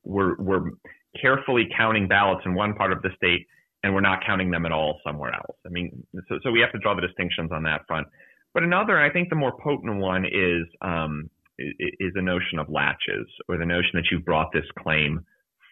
we're 0.03 0.35
we're 0.37 0.71
carefully 1.19 1.67
counting 1.77 2.07
ballots 2.07 2.41
in 2.45 2.53
one 2.53 2.73
part 2.73 2.91
of 2.91 3.01
the 3.01 3.09
state 3.15 3.47
and 3.85 3.93
we're 3.93 4.01
not 4.01 4.25
counting 4.25 4.49
them 4.49 4.65
at 4.65 4.71
all 4.71 4.99
somewhere 5.05 5.31
else. 5.31 5.57
I 5.63 5.69
mean, 5.69 6.03
so, 6.27 6.39
so 6.43 6.49
we 6.49 6.59
have 6.59 6.71
to 6.71 6.79
draw 6.79 6.95
the 6.95 7.05
distinctions 7.05 7.51
on 7.53 7.61
that 7.63 7.81
front. 7.87 8.07
But 8.51 8.63
another, 8.63 8.99
I 8.99 9.11
think 9.11 9.29
the 9.29 9.35
more 9.35 9.53
potent 9.63 9.97
one 9.97 10.25
is 10.25 10.65
um, 10.81 11.29
is 11.59 12.11
the 12.15 12.21
notion 12.21 12.57
of 12.57 12.67
laches, 12.67 13.27
or 13.47 13.57
the 13.57 13.65
notion 13.65 13.91
that 13.93 14.05
you've 14.09 14.25
brought 14.25 14.51
this 14.51 14.65
claim 14.79 15.23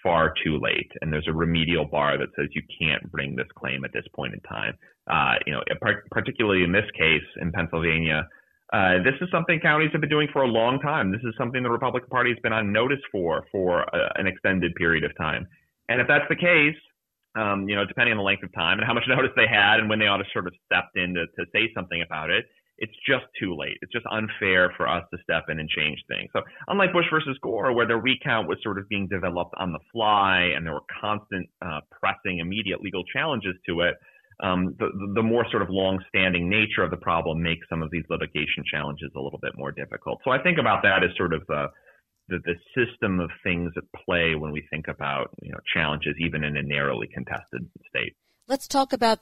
far 0.04 0.34
too 0.44 0.60
late, 0.60 0.92
and 1.02 1.12
there's 1.12 1.28
a 1.28 1.34
remedial 1.34 1.86
bar 1.86 2.18
that 2.20 2.28
says 2.36 2.50
you 2.52 2.62
can't 2.80 3.10
bring 3.12 3.36
this 3.36 3.48
claim 3.58 3.84
at 3.84 3.94
this 3.94 4.06
point 4.16 4.34
in 4.34 4.40
time. 4.42 4.78
Uh, 5.10 5.40
you 5.48 5.54
know, 5.54 5.62
particularly 6.12 6.64
in 6.64 6.72
this 6.72 6.86
case 6.96 7.24
in 7.42 7.52
Pennsylvania, 7.52 8.28
uh, 8.74 9.04
this 9.04 9.14
is 9.22 9.30
something 9.32 9.60
counties 9.60 9.90
have 9.92 10.02
been 10.02 10.10
doing 10.10 10.28
for 10.34 10.42
a 10.42 10.48
long 10.48 10.80
time. 10.80 11.12
This 11.12 11.22
is 11.24 11.34
something 11.38 11.62
the 11.62 11.70
Republican 11.70 12.10
Party 12.10 12.32
has 12.32 12.40
been 12.42 12.54
on 12.54 12.74
notice 12.74 13.02
for 13.12 13.46
for 13.52 13.82
a, 13.82 14.10
an 14.16 14.26
extended 14.26 14.74
period 14.76 15.04
of 15.04 15.16
time. 15.16 15.48
And 15.90 16.02
if 16.02 16.08
that's 16.08 16.26
the 16.28 16.36
case, 16.36 16.76
um, 17.36 17.70
you 17.70 17.76
know, 17.76 17.86
depending 17.86 18.14
on 18.14 18.18
the 18.18 18.24
length 18.24 18.44
of 18.44 18.52
time 18.54 18.80
and 18.80 18.88
how 18.88 18.94
much 18.94 19.04
notice 19.08 19.32
they 19.36 19.48
had 19.48 19.80
and 19.80 19.90
when 19.90 20.00
they 20.00 20.08
ought 20.08 20.18
to 20.18 20.26
sort 20.34 20.48
of 20.48 20.54
stepped 20.66 20.98
in 20.98 21.14
to, 21.14 21.28
to 21.28 21.46
say 21.54 21.70
something 21.76 22.02
about 22.02 22.32
it, 22.32 22.46
it's 22.80 22.94
just 23.08 23.26
too 23.40 23.56
late. 23.56 23.78
It's 23.82 23.92
just 23.92 24.06
unfair 24.10 24.74
for 24.76 24.88
us 24.88 25.04
to 25.14 25.20
step 25.22 25.46
in 25.50 25.60
and 25.60 25.70
change 25.70 26.04
things. 26.08 26.30
So 26.34 26.42
unlike 26.68 26.94
Bush 26.94 27.06
versus 27.12 27.38
Gore, 27.44 27.74
where 27.74 27.88
the 27.88 27.98
recount 27.98 28.48
was 28.48 28.58
sort 28.64 28.80
of 28.80 28.90
being 28.90 29.08
developed 29.08 29.54
on 29.58 29.72
the 29.72 29.80
fly 29.92 30.52
and 30.56 30.66
there 30.66 30.74
were 30.74 30.88
constant 31.00 31.48
uh, 31.62 31.82
pressing 31.92 32.40
immediate 32.40 32.82
legal 32.82 33.04
challenges 33.06 33.54
to 33.68 33.82
it, 33.82 33.96
um, 34.42 34.76
the, 34.80 34.90
the 35.16 35.24
more 35.24 35.46
sort 35.52 35.62
of 35.62 35.70
long-standing 35.70 36.50
nature 36.50 36.84
of 36.84 36.92
the 36.92 36.98
problem 36.98 37.42
makes 37.42 37.68
some 37.70 37.82
of 37.82 37.92
these 37.92 38.04
litigation 38.10 38.64
challenges 38.70 39.12
a 39.16 39.20
little 39.20 39.40
bit 39.42 39.54
more 39.56 39.72
difficult. 39.72 40.20
So 40.24 40.32
I 40.32 40.42
think 40.42 40.58
about 40.58 40.84
that 40.84 41.04
as 41.04 41.16
sort 41.18 41.34
of 41.34 41.44
the, 41.48 41.68
the, 42.30 42.40
the 42.46 42.56
system 42.76 43.20
of 43.20 43.30
things 43.44 43.72
at 43.78 43.84
play 44.06 44.36
when 44.36 44.52
we 44.52 44.64
think 44.70 44.88
about 44.88 45.32
you 45.42 45.52
know 45.52 45.60
challenges 45.74 46.16
even 46.20 46.44
in 46.44 46.58
a 46.58 46.64
narrowly 46.64 47.08
contested 47.08 47.70
state. 47.90 48.16
Let's 48.48 48.68
talk 48.68 48.94
about 48.94 49.20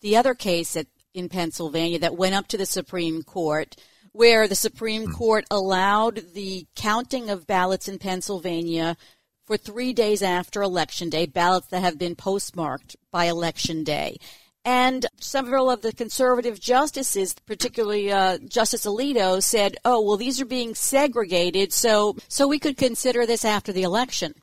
the 0.00 0.16
other 0.16 0.34
case 0.34 0.74
that 0.74 0.86
in 1.14 1.28
Pennsylvania 1.28 1.98
that 2.00 2.16
went 2.16 2.34
up 2.34 2.48
to 2.48 2.56
the 2.56 2.66
Supreme 2.66 3.22
Court, 3.22 3.76
where 4.12 4.46
the 4.48 4.54
Supreme 4.54 5.06
hmm. 5.06 5.12
Court 5.12 5.44
allowed 5.50 6.34
the 6.34 6.66
counting 6.74 7.30
of 7.30 7.46
ballots 7.46 7.88
in 7.88 7.98
Pennsylvania 7.98 8.96
for 9.44 9.56
three 9.56 9.92
days 9.92 10.22
after 10.22 10.62
Election 10.62 11.10
Day, 11.10 11.26
ballots 11.26 11.68
that 11.68 11.82
have 11.82 11.98
been 11.98 12.16
postmarked 12.16 12.96
by 13.10 13.26
Election 13.26 13.84
Day. 13.84 14.16
And 14.64 15.04
several 15.20 15.70
of 15.70 15.82
the 15.82 15.92
conservative 15.92 16.58
justices, 16.58 17.34
particularly 17.46 18.10
uh, 18.10 18.38
Justice 18.48 18.86
Alito, 18.86 19.42
said, 19.42 19.76
"Oh, 19.84 20.00
well, 20.00 20.16
these 20.16 20.40
are 20.40 20.46
being 20.46 20.74
segregated, 20.74 21.72
so 21.72 22.16
so 22.28 22.48
we 22.48 22.58
could 22.58 22.76
consider 22.78 23.26
this 23.26 23.44
after 23.44 23.72
the 23.72 23.82
election." 23.82 24.34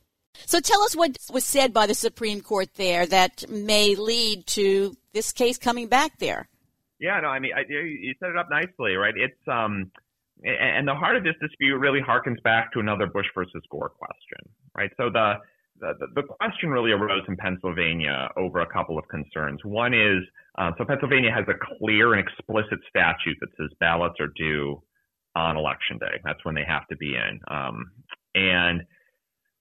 So 0.46 0.60
tell 0.60 0.82
us 0.84 0.96
what 0.96 1.18
was 1.32 1.44
said 1.44 1.74
by 1.74 1.88
the 1.88 1.96
Supreme 1.96 2.42
Court 2.42 2.70
there 2.76 3.06
that 3.08 3.50
may 3.50 3.96
lead 3.96 4.46
to 4.48 4.96
this 5.14 5.32
case 5.32 5.58
coming 5.58 5.88
back 5.88 6.20
there. 6.20 6.48
Yeah, 7.00 7.20
no, 7.20 7.30
I 7.30 7.40
mean, 7.40 7.52
I, 7.56 7.62
you 7.68 8.14
set 8.20 8.30
it 8.30 8.38
up 8.38 8.50
nicely, 8.52 8.96
right? 8.96 9.14
It's 9.18 9.48
um, 9.48 9.92
and 10.44 10.88
the 10.88 10.96
heart 10.96 11.18
of 11.18 11.24
this 11.24 11.36
dispute 11.42 11.78
really 11.78 12.00
harkens 12.00 12.42
back 12.44 12.74
to 12.74 12.80
another 12.80 13.08
Bush 13.08 13.28
versus 13.36 13.64
Gore 13.70 13.90
question, 13.90 14.54
right? 14.76 14.92
So 14.98 15.10
the 15.10 15.36
the, 15.82 16.08
the 16.16 16.24
question 16.24 16.70
really 16.70 16.92
arose 16.92 17.24
in 17.28 17.36
Pennsylvania 17.38 18.30
over 18.38 18.62
a 18.62 18.68
couple 18.72 18.98
of 18.98 19.08
concerns. 19.08 19.60
One 19.64 19.94
is, 19.94 20.24
uh, 20.58 20.72
so 20.78 20.86
Pennsylvania 20.86 21.32
has 21.32 21.46
a 21.48 21.78
clear 21.78 22.14
and 22.14 22.26
explicit 22.26 22.80
statute 22.90 23.38
that 23.42 23.50
says 23.58 23.70
ballots 23.80 24.16
are 24.20 24.32
due 24.38 24.82
on 25.36 25.58
election 25.58 25.98
day. 25.98 26.20
That's 26.24 26.44
when 26.44 26.56
they 26.56 26.66
have 26.68 26.88
to 26.88 26.98
be 26.98 27.16
in. 27.16 27.40
Um, 27.50 27.92
and 28.36 28.82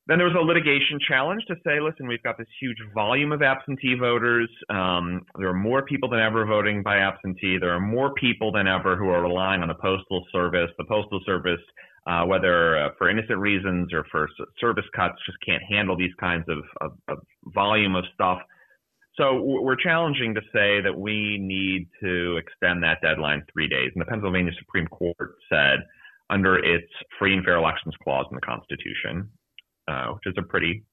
then 0.07 0.19
there 0.19 0.27
was 0.27 0.37
a 0.37 0.45
litigation 0.45 0.99
challenge 1.07 1.45
to 1.47 1.55
say, 1.65 1.79
listen, 1.81 2.09
we've 2.09 2.23
got 2.23 2.37
this 2.37 2.49
huge 2.61 2.79
volume 2.95 3.31
of 3.31 3.43
absentee 3.43 3.95
voters. 3.95 4.51
Um, 4.69 5.23
there 5.39 5.49
are 5.49 5.55
more 5.55 5.83
people 5.83 6.09
than 6.09 6.19
ever 6.19 6.45
voting 6.47 6.83
by 6.83 6.99
absentee. 6.99 7.59
There 7.59 7.71
are 7.71 7.81
more 7.81 8.13
people 8.15 8.51
than 8.51 8.67
ever 8.67 8.97
who 8.97 9.09
are 9.09 9.23
relying 9.23 9.63
on 9.63 9.69
the 9.69 9.75
postal 9.75 10.27
service. 10.33 10.71
The 10.79 10.85
postal 10.85 11.21
service, 11.25 11.61
uh, 12.07 12.25
whether 12.25 12.79
uh, 12.79 12.89
for 12.99 13.11
innocent 13.11 13.39
reasons 13.39 13.93
or 13.93 14.05
for 14.11 14.29
service 14.59 14.85
cuts, 14.95 15.15
just 15.27 15.39
can't 15.47 15.63
handle 15.69 15.97
these 15.97 16.15
kinds 16.19 16.45
of, 16.49 16.59
of, 16.81 16.93
of 17.09 17.19
volume 17.55 17.95
of 17.95 18.05
stuff. 18.15 18.39
So 19.17 19.43
we're 19.43 19.77
challenging 19.77 20.35
to 20.35 20.41
say 20.53 20.81
that 20.81 20.97
we 20.97 21.37
need 21.39 21.89
to 22.03 22.39
extend 22.39 22.83
that 22.85 23.03
deadline 23.03 23.43
three 23.53 23.69
days. 23.69 23.91
And 23.95 24.01
the 24.01 24.07
Pennsylvania 24.07 24.53
Supreme 24.59 24.87
Court 24.87 25.35
said, 25.51 25.81
under 26.31 26.57
its 26.57 26.87
free 27.19 27.35
and 27.35 27.45
fair 27.45 27.57
elections 27.57 27.95
clause 28.03 28.25
in 28.31 28.37
the 28.37 28.41
Constitution, 28.41 29.29
uh, 29.89 30.13
which 30.15 30.23
is 30.27 30.35
a 30.39 30.43
pretty 30.43 30.85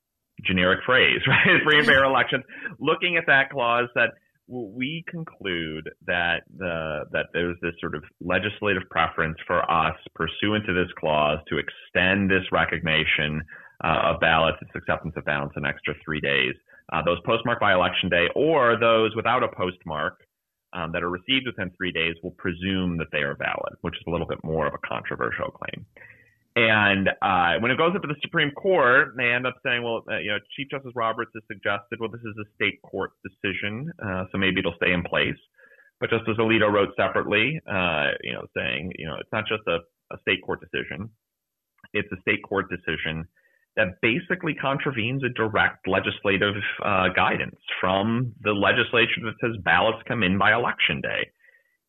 generic 0.43 0.80
phrase, 0.86 1.22
right? 1.28 1.62
Free 1.63 1.78
and 1.78 1.86
fair 1.86 2.04
elections. 2.12 2.43
Looking 2.80 3.17
at 3.17 3.26
that 3.28 3.52
clause, 3.52 3.88
that 3.96 4.12
we 4.47 5.03
conclude 5.10 5.89
that 6.05 6.43
the 6.57 7.03
that 7.12 7.27
there's 7.33 7.57
this 7.62 7.73
sort 7.79 7.95
of 7.95 8.03
legislative 8.21 8.83
preference 8.89 9.38
for 9.45 9.69
us, 9.69 9.95
pursuant 10.15 10.65
to 10.65 10.73
this 10.73 10.91
clause, 10.99 11.39
to 11.49 11.57
extend 11.57 12.31
this 12.31 12.43
recognition 12.51 13.41
uh, 13.83 14.13
of 14.13 14.19
ballots, 14.19 14.57
its 14.62 14.71
acceptance 14.75 15.13
of 15.17 15.25
ballots, 15.25 15.53
an 15.55 15.65
extra 15.65 15.93
three 16.03 16.21
days. 16.21 16.53
Uh, 16.93 17.01
those 17.03 17.17
postmarked 17.25 17.60
by 17.60 17.73
election 17.73 18.10
day, 18.10 18.27
or 18.36 18.79
those 18.79 19.15
without 19.15 19.43
a 19.43 19.49
postmark. 19.49 20.19
Um, 20.73 20.91
that 20.91 21.01
are 21.01 21.10
received 21.10 21.47
within 21.47 21.71
three 21.77 21.93
days 21.93 22.15
will 22.21 22.36
presume 22.38 22.97
that 22.97 23.07
they 23.13 23.19
are 23.19 23.38
valid, 23.39 23.73
which 23.81 23.95
is 23.95 24.03
a 24.05 24.12
little 24.12 24.27
bit 24.27 24.38
more 24.43 24.67
of 24.67 24.73
a 24.73 24.88
controversial 24.88 25.49
claim. 25.49 25.86
And 26.58 27.08
uh, 27.22 27.62
when 27.62 27.70
it 27.70 27.78
goes 27.78 27.93
up 27.96 28.02
to 28.02 28.08
the 28.08 28.17
Supreme 28.24 28.50
Court, 28.50 29.13
they 29.15 29.30
end 29.30 29.46
up 29.46 29.54
saying, 29.63 29.84
well, 29.84 30.02
uh, 30.10 30.17
you 30.17 30.32
know, 30.32 30.39
Chief 30.56 30.67
Justice 30.72 30.91
Roberts 30.96 31.30
has 31.36 31.43
suggested, 31.46 32.00
well, 32.00 32.10
this 32.10 32.22
is 32.22 32.34
a 32.41 32.50
state 32.56 32.82
court 32.82 33.12
decision, 33.22 33.91
uh, 34.04 34.24
so 34.32 34.39
maybe 34.39 34.62
it'll 34.62 34.74
stay 34.82 34.91
in 34.91 35.04
place. 35.04 35.38
But 36.00 36.10
Justice 36.10 36.34
Alito 36.39 36.74
wrote 36.74 36.89
separately, 36.98 37.62
uh, 37.70 38.17
you 38.24 38.34
know, 38.34 38.48
saying, 38.58 38.91
you 38.98 39.06
know, 39.06 39.17
it's 39.22 39.32
not 39.32 39.46
just 39.48 39.62
a, 39.67 39.78
a 40.12 40.17
state 40.22 40.41
court 40.43 40.60
decision; 40.60 41.12
it's 41.93 42.12
a 42.12 42.20
state 42.22 42.41
court 42.41 42.65
decision 42.72 43.28
that 43.76 44.02
basically 44.02 44.56
contravenes 44.56 45.24
a 45.24 45.30
direct 45.30 45.88
legislative 45.88 46.56
uh, 46.84 47.10
guidance 47.15 47.58
from 47.80 48.34
the 48.41 48.52
legislature 48.52 49.22
that 49.22 49.38
says 49.41 49.62
ballots 49.63 50.02
come 50.08 50.24
in 50.24 50.39
by 50.39 50.54
election 50.54 51.02
day. 51.02 51.30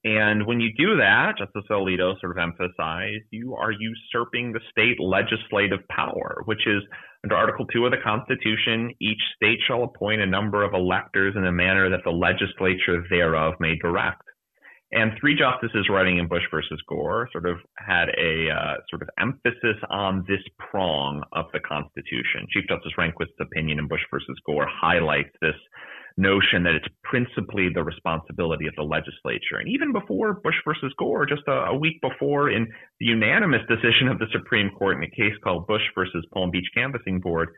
And 0.09 0.47
when 0.47 0.59
you 0.59 0.71
do 0.73 0.97
that, 0.97 1.37
Justice 1.37 1.69
Alito 1.71 2.19
sort 2.19 2.33
of 2.33 2.39
emphasized, 2.39 3.25
you 3.31 3.55
are 3.55 3.73
usurping 3.73 4.53
the 4.53 4.61
state 4.71 4.99
legislative 4.99 5.87
power, 5.91 6.41
which 6.47 6.67
is 6.67 6.83
under 7.25 7.37
Article 7.37 7.67
2 7.67 7.85
of 7.85 7.91
the 7.91 7.99
Constitution, 8.03 8.91
each 9.03 9.21
state 9.37 9.59
shall 9.67 9.83
appoint 9.83 10.23
a 10.23 10.27
number 10.27 10.65
of 10.65 10.73
electors 10.73 11.35
in 11.37 11.45
a 11.45 11.53
manner 11.53 11.91
that 11.91 12.05
the 12.05 12.11
legislature 12.11 13.05
thereof 13.11 13.55
may 13.61 13.77
direct. 13.77 14.23
And 14.93 15.13
three 15.21 15.37
justices 15.37 15.91
writing 15.91 16.17
in 16.17 16.27
Bush 16.27 16.45
versus 16.51 16.81
Gore 16.89 17.29
sort 17.31 17.45
of 17.45 17.59
had 17.77 18.09
a 18.17 18.49
uh, 18.49 18.75
sort 18.89 19.03
of 19.03 19.11
emphasis 19.21 19.77
on 19.91 20.25
this 20.27 20.41
prong 20.59 21.23
of 21.33 21.45
the 21.53 21.61
Constitution. 21.61 22.49
Chief 22.51 22.65
Justice 22.67 22.93
Rehnquist's 22.97 23.37
opinion 23.39 23.79
in 23.79 23.89
Bush 23.89 24.01
versus 24.11 24.41
Gore 24.47 24.67
highlights 24.67 25.37
this 25.43 25.57
notion 26.19 26.65
that 26.65 26.75
it's 26.75 26.89
principally 27.05 27.69
the 27.73 27.83
responsibility 27.83 28.67
of 28.67 28.75
the 28.77 28.83
legislature. 28.83 29.63
And 29.63 29.69
even 29.69 29.93
before 29.93 30.35
Bush 30.35 30.57
versus 30.67 30.93
Gore, 30.99 31.25
just 31.25 31.47
a, 31.47 31.71
a, 31.71 31.77
week 31.79 32.01
before, 32.03 32.51
in 32.51 32.67
the 32.99 33.07
unanimous 33.07 33.63
decision 33.69 34.09
of 34.09 34.19
the 34.19 34.27
Supreme 34.33 34.71
Court 34.77 34.99
in 34.99 35.05
a 35.05 35.11
case 35.11 35.39
called 35.43 35.69
Bush 35.69 35.87
versus 35.95 36.27
Palm 36.35 36.51
Beach 36.51 36.69
Canvassing 36.75 37.21
Board, 37.21 37.51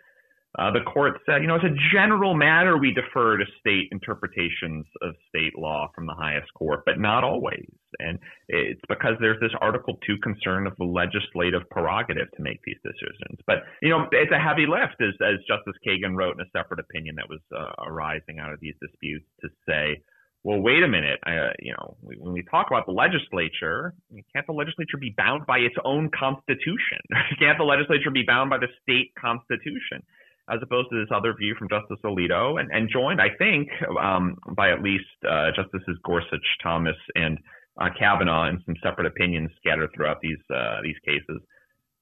uh, 0.59 0.71
the 0.73 0.81
court 0.81 1.21
said, 1.27 1.43
you 1.43 1.47
know, 1.47 1.55
as 1.55 1.63
a 1.65 1.77
general 1.95 2.35
matter, 2.35 2.77
we 2.77 2.93
defer 2.93 3.37
to 3.37 3.45
state 3.61 3.89
interpretations 3.93 4.85
of 5.01 5.15
state 5.29 5.57
law 5.57 5.89
from 5.95 6.07
the 6.07 6.15
highest 6.15 6.53
court, 6.55 6.83
but 6.85 6.99
not 6.99 7.23
always. 7.23 7.71
And 8.01 8.19
it's 8.49 8.81
because 8.89 9.15
there's 9.21 9.39
this 9.41 9.53
Article 9.61 9.99
2 10.07 10.19
concern 10.19 10.67
of 10.67 10.75
the 10.77 10.85
legislative 10.85 11.63
prerogative 11.71 12.31
to 12.37 12.43
make 12.43 12.59
these 12.65 12.79
decisions. 12.83 13.39
But, 13.47 13.59
you 13.81 13.91
know, 13.91 14.07
it's 14.11 14.33
a 14.33 14.41
heavy 14.43 14.67
lift, 14.67 15.01
as, 15.01 15.15
as 15.23 15.39
Justice 15.47 15.79
Kagan 15.87 16.17
wrote 16.17 16.35
in 16.35 16.41
a 16.41 16.51
separate 16.51 16.81
opinion 16.81 17.15
that 17.17 17.29
was 17.29 17.41
uh, 17.55 17.71
arising 17.87 18.41
out 18.41 18.53
of 18.53 18.59
these 18.59 18.75
disputes, 18.83 19.27
to 19.43 19.49
say, 19.69 20.03
well, 20.43 20.59
wait 20.59 20.83
a 20.83 20.89
minute. 20.89 21.21
Uh, 21.27 21.53
you 21.61 21.73
know, 21.73 21.97
when 22.01 22.33
we 22.33 22.43
talk 22.51 22.67
about 22.71 22.87
the 22.87 22.93
legislature, 22.93 23.95
can't 24.35 24.47
the 24.47 24.53
legislature 24.53 24.97
be 24.99 25.15
bound 25.17 25.47
by 25.47 25.59
its 25.59 25.77
own 25.85 26.11
constitution? 26.11 26.99
can't 27.39 27.59
the 27.59 27.65
legislature 27.65 28.11
be 28.11 28.25
bound 28.27 28.51
by 28.51 28.59
the 28.59 28.69
state 28.83 29.13
constitution? 29.21 30.03
As 30.51 30.59
opposed 30.63 30.89
to 30.91 30.99
this 30.99 31.09
other 31.15 31.35
view 31.39 31.55
from 31.59 31.69
Justice 31.69 31.99
Alito, 32.05 32.61
and, 32.61 32.71
and 32.73 32.89
joined, 32.91 33.21
I 33.21 33.29
think, 33.39 33.69
um, 34.01 34.37
by 34.57 34.71
at 34.71 34.83
least 34.83 35.05
uh, 35.29 35.51
Justices 35.55 35.99
Gorsuch, 36.05 36.47
Thomas, 36.63 36.97
and 37.15 37.39
uh, 37.81 37.89
Kavanaugh 37.99 38.49
in 38.49 38.61
some 38.67 38.75
separate 38.83 39.07
opinions 39.07 39.51
scattered 39.59 39.91
throughout 39.95 40.19
these 40.21 40.43
uh, 40.55 40.79
these 40.83 40.97
cases. 41.07 41.41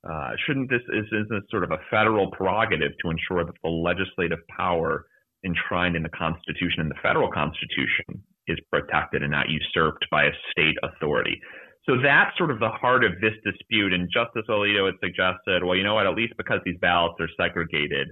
Uh, 0.08 0.30
shouldn't 0.46 0.70
this 0.70 0.82
is, 0.92 1.04
is 1.12 1.28
this 1.28 1.42
sort 1.50 1.64
of 1.64 1.72
a 1.72 1.78
federal 1.90 2.30
prerogative 2.30 2.92
to 3.02 3.10
ensure 3.10 3.44
that 3.44 3.54
the 3.62 3.68
legislative 3.68 4.38
power 4.48 5.06
enshrined 5.44 5.96
in 5.96 6.02
the 6.02 6.08
Constitution 6.08 6.80
and 6.80 6.90
the 6.90 7.02
federal 7.02 7.30
Constitution 7.30 8.22
is 8.46 8.58
protected 8.72 9.22
and 9.22 9.30
not 9.30 9.46
usurped 9.48 10.06
by 10.10 10.24
a 10.24 10.32
state 10.50 10.76
authority? 10.82 11.40
So 11.84 11.96
that's 12.02 12.36
sort 12.36 12.50
of 12.50 12.60
the 12.60 12.68
heart 12.68 13.02
of 13.02 13.12
this 13.20 13.32
dispute. 13.44 13.92
And 13.92 14.08
Justice 14.12 14.44
Alito 14.48 14.86
had 14.86 15.00
suggested, 15.02 15.64
well, 15.64 15.74
you 15.74 15.84
know 15.84 15.94
what? 15.94 16.06
At 16.06 16.14
least 16.14 16.34
because 16.36 16.60
these 16.64 16.76
ballots 16.80 17.16
are 17.18 17.28
segregated, 17.36 18.08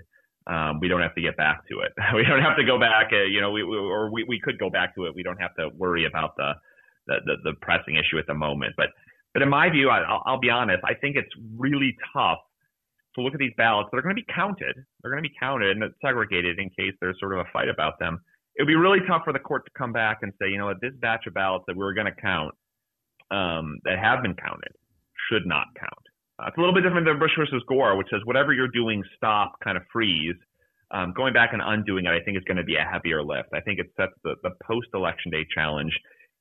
um, 0.47 0.79
we 0.81 0.89
don't 0.89 1.03
have 1.03 1.15
to 1.15 1.21
get 1.21 1.37
back 1.37 1.67
to 1.69 1.81
it. 1.81 1.93
we 2.15 2.23
don't 2.25 2.43
have 2.43 2.57
to 2.57 2.65
go 2.65 2.79
back. 2.79 3.09
Uh, 3.13 3.25
you 3.25 3.41
know, 3.41 3.51
we, 3.51 3.65
we 3.65 3.77
or 3.77 4.11
we, 4.11 4.25
we 4.25 4.41
could 4.41 4.59
go 4.59 4.71
back 4.71 4.95
to 4.95 5.07
it. 5.07 5.15
We 5.15 5.23
don't 5.23 5.41
have 5.41 5.55
to 5.57 5.71
worry 5.77 6.07
about 6.07 6.37
the 6.37 6.53
the, 7.07 7.17
the, 7.25 7.37
the 7.45 7.53
pressing 7.61 7.97
issue 7.97 8.19
at 8.19 8.27
the 8.27 8.35
moment. 8.35 8.75
But 8.77 8.89
but 9.33 9.43
in 9.43 9.49
my 9.49 9.69
view, 9.69 9.91
I, 9.91 10.01
I'll, 10.01 10.23
I'll 10.27 10.41
be 10.41 10.51
honest. 10.51 10.83
I 10.85 10.95
think 10.95 11.17
it's 11.17 11.33
really 11.57 11.97
tough 12.13 12.39
to 13.15 13.23
look 13.23 13.35
at 13.35 13.39
these 13.39 13.53
ballots. 13.57 13.89
They're 13.93 14.03
going 14.03 14.15
to 14.15 14.23
be 14.23 14.33
counted. 14.33 14.77
They're 15.03 15.11
going 15.11 15.23
to 15.23 15.29
be 15.29 15.35
counted 15.39 15.77
and 15.77 15.93
segregated 16.05 16.59
in 16.59 16.71
case 16.71 16.95
there's 17.01 17.19
sort 17.19 17.33
of 17.33 17.41
a 17.41 17.51
fight 17.53 17.69
about 17.69 17.99
them. 17.99 18.21
It 18.55 18.63
would 18.63 18.69
be 18.69 18.77
really 18.77 19.01
tough 19.07 19.23
for 19.25 19.33
the 19.33 19.39
court 19.39 19.65
to 19.67 19.71
come 19.77 19.93
back 19.93 20.19
and 20.23 20.33
say, 20.41 20.49
you 20.49 20.59
know 20.59 20.67
what, 20.67 20.81
this 20.81 20.93
batch 21.01 21.27
of 21.27 21.35
ballots 21.35 21.65
that 21.67 21.77
we 21.77 21.83
were 21.83 21.95
going 21.95 22.07
to 22.07 22.21
count 22.21 22.55
um, 23.31 23.79
that 23.85 23.99
have 23.99 24.23
been 24.23 24.35
counted 24.35 24.73
should 25.29 25.47
not 25.47 25.67
count. 25.79 26.07
Uh, 26.39 26.49
it's 26.49 26.57
a 26.57 26.61
little 26.61 26.75
bit 26.75 26.83
different 26.83 27.07
than 27.07 27.19
Bush 27.19 27.33
versus 27.39 27.63
Gore, 27.69 27.97
which 27.97 28.09
says 28.11 28.21
whatever 28.25 28.53
you're 28.53 28.69
doing, 28.69 29.03
stop, 29.17 29.59
kind 29.65 29.77
of 29.77 29.85
freeze. 29.93 30.37
Um, 30.91 31.13
going 31.17 31.33
back 31.33 31.51
and 31.53 31.63
undoing 31.65 32.07
it, 32.07 32.11
I 32.11 32.23
think 32.25 32.37
is 32.37 32.45
going 32.45 32.59
to 32.59 32.65
be 32.65 32.77
a 32.77 32.85
heavier 32.85 33.23
lift. 33.23 33.49
I 33.55 33.61
think 33.61 33.81
it 33.81 33.87
sets 33.97 34.13
the, 34.23 34.35
the 34.43 34.51
post-election 34.67 35.33
day 35.33 35.47
challenge 35.53 35.93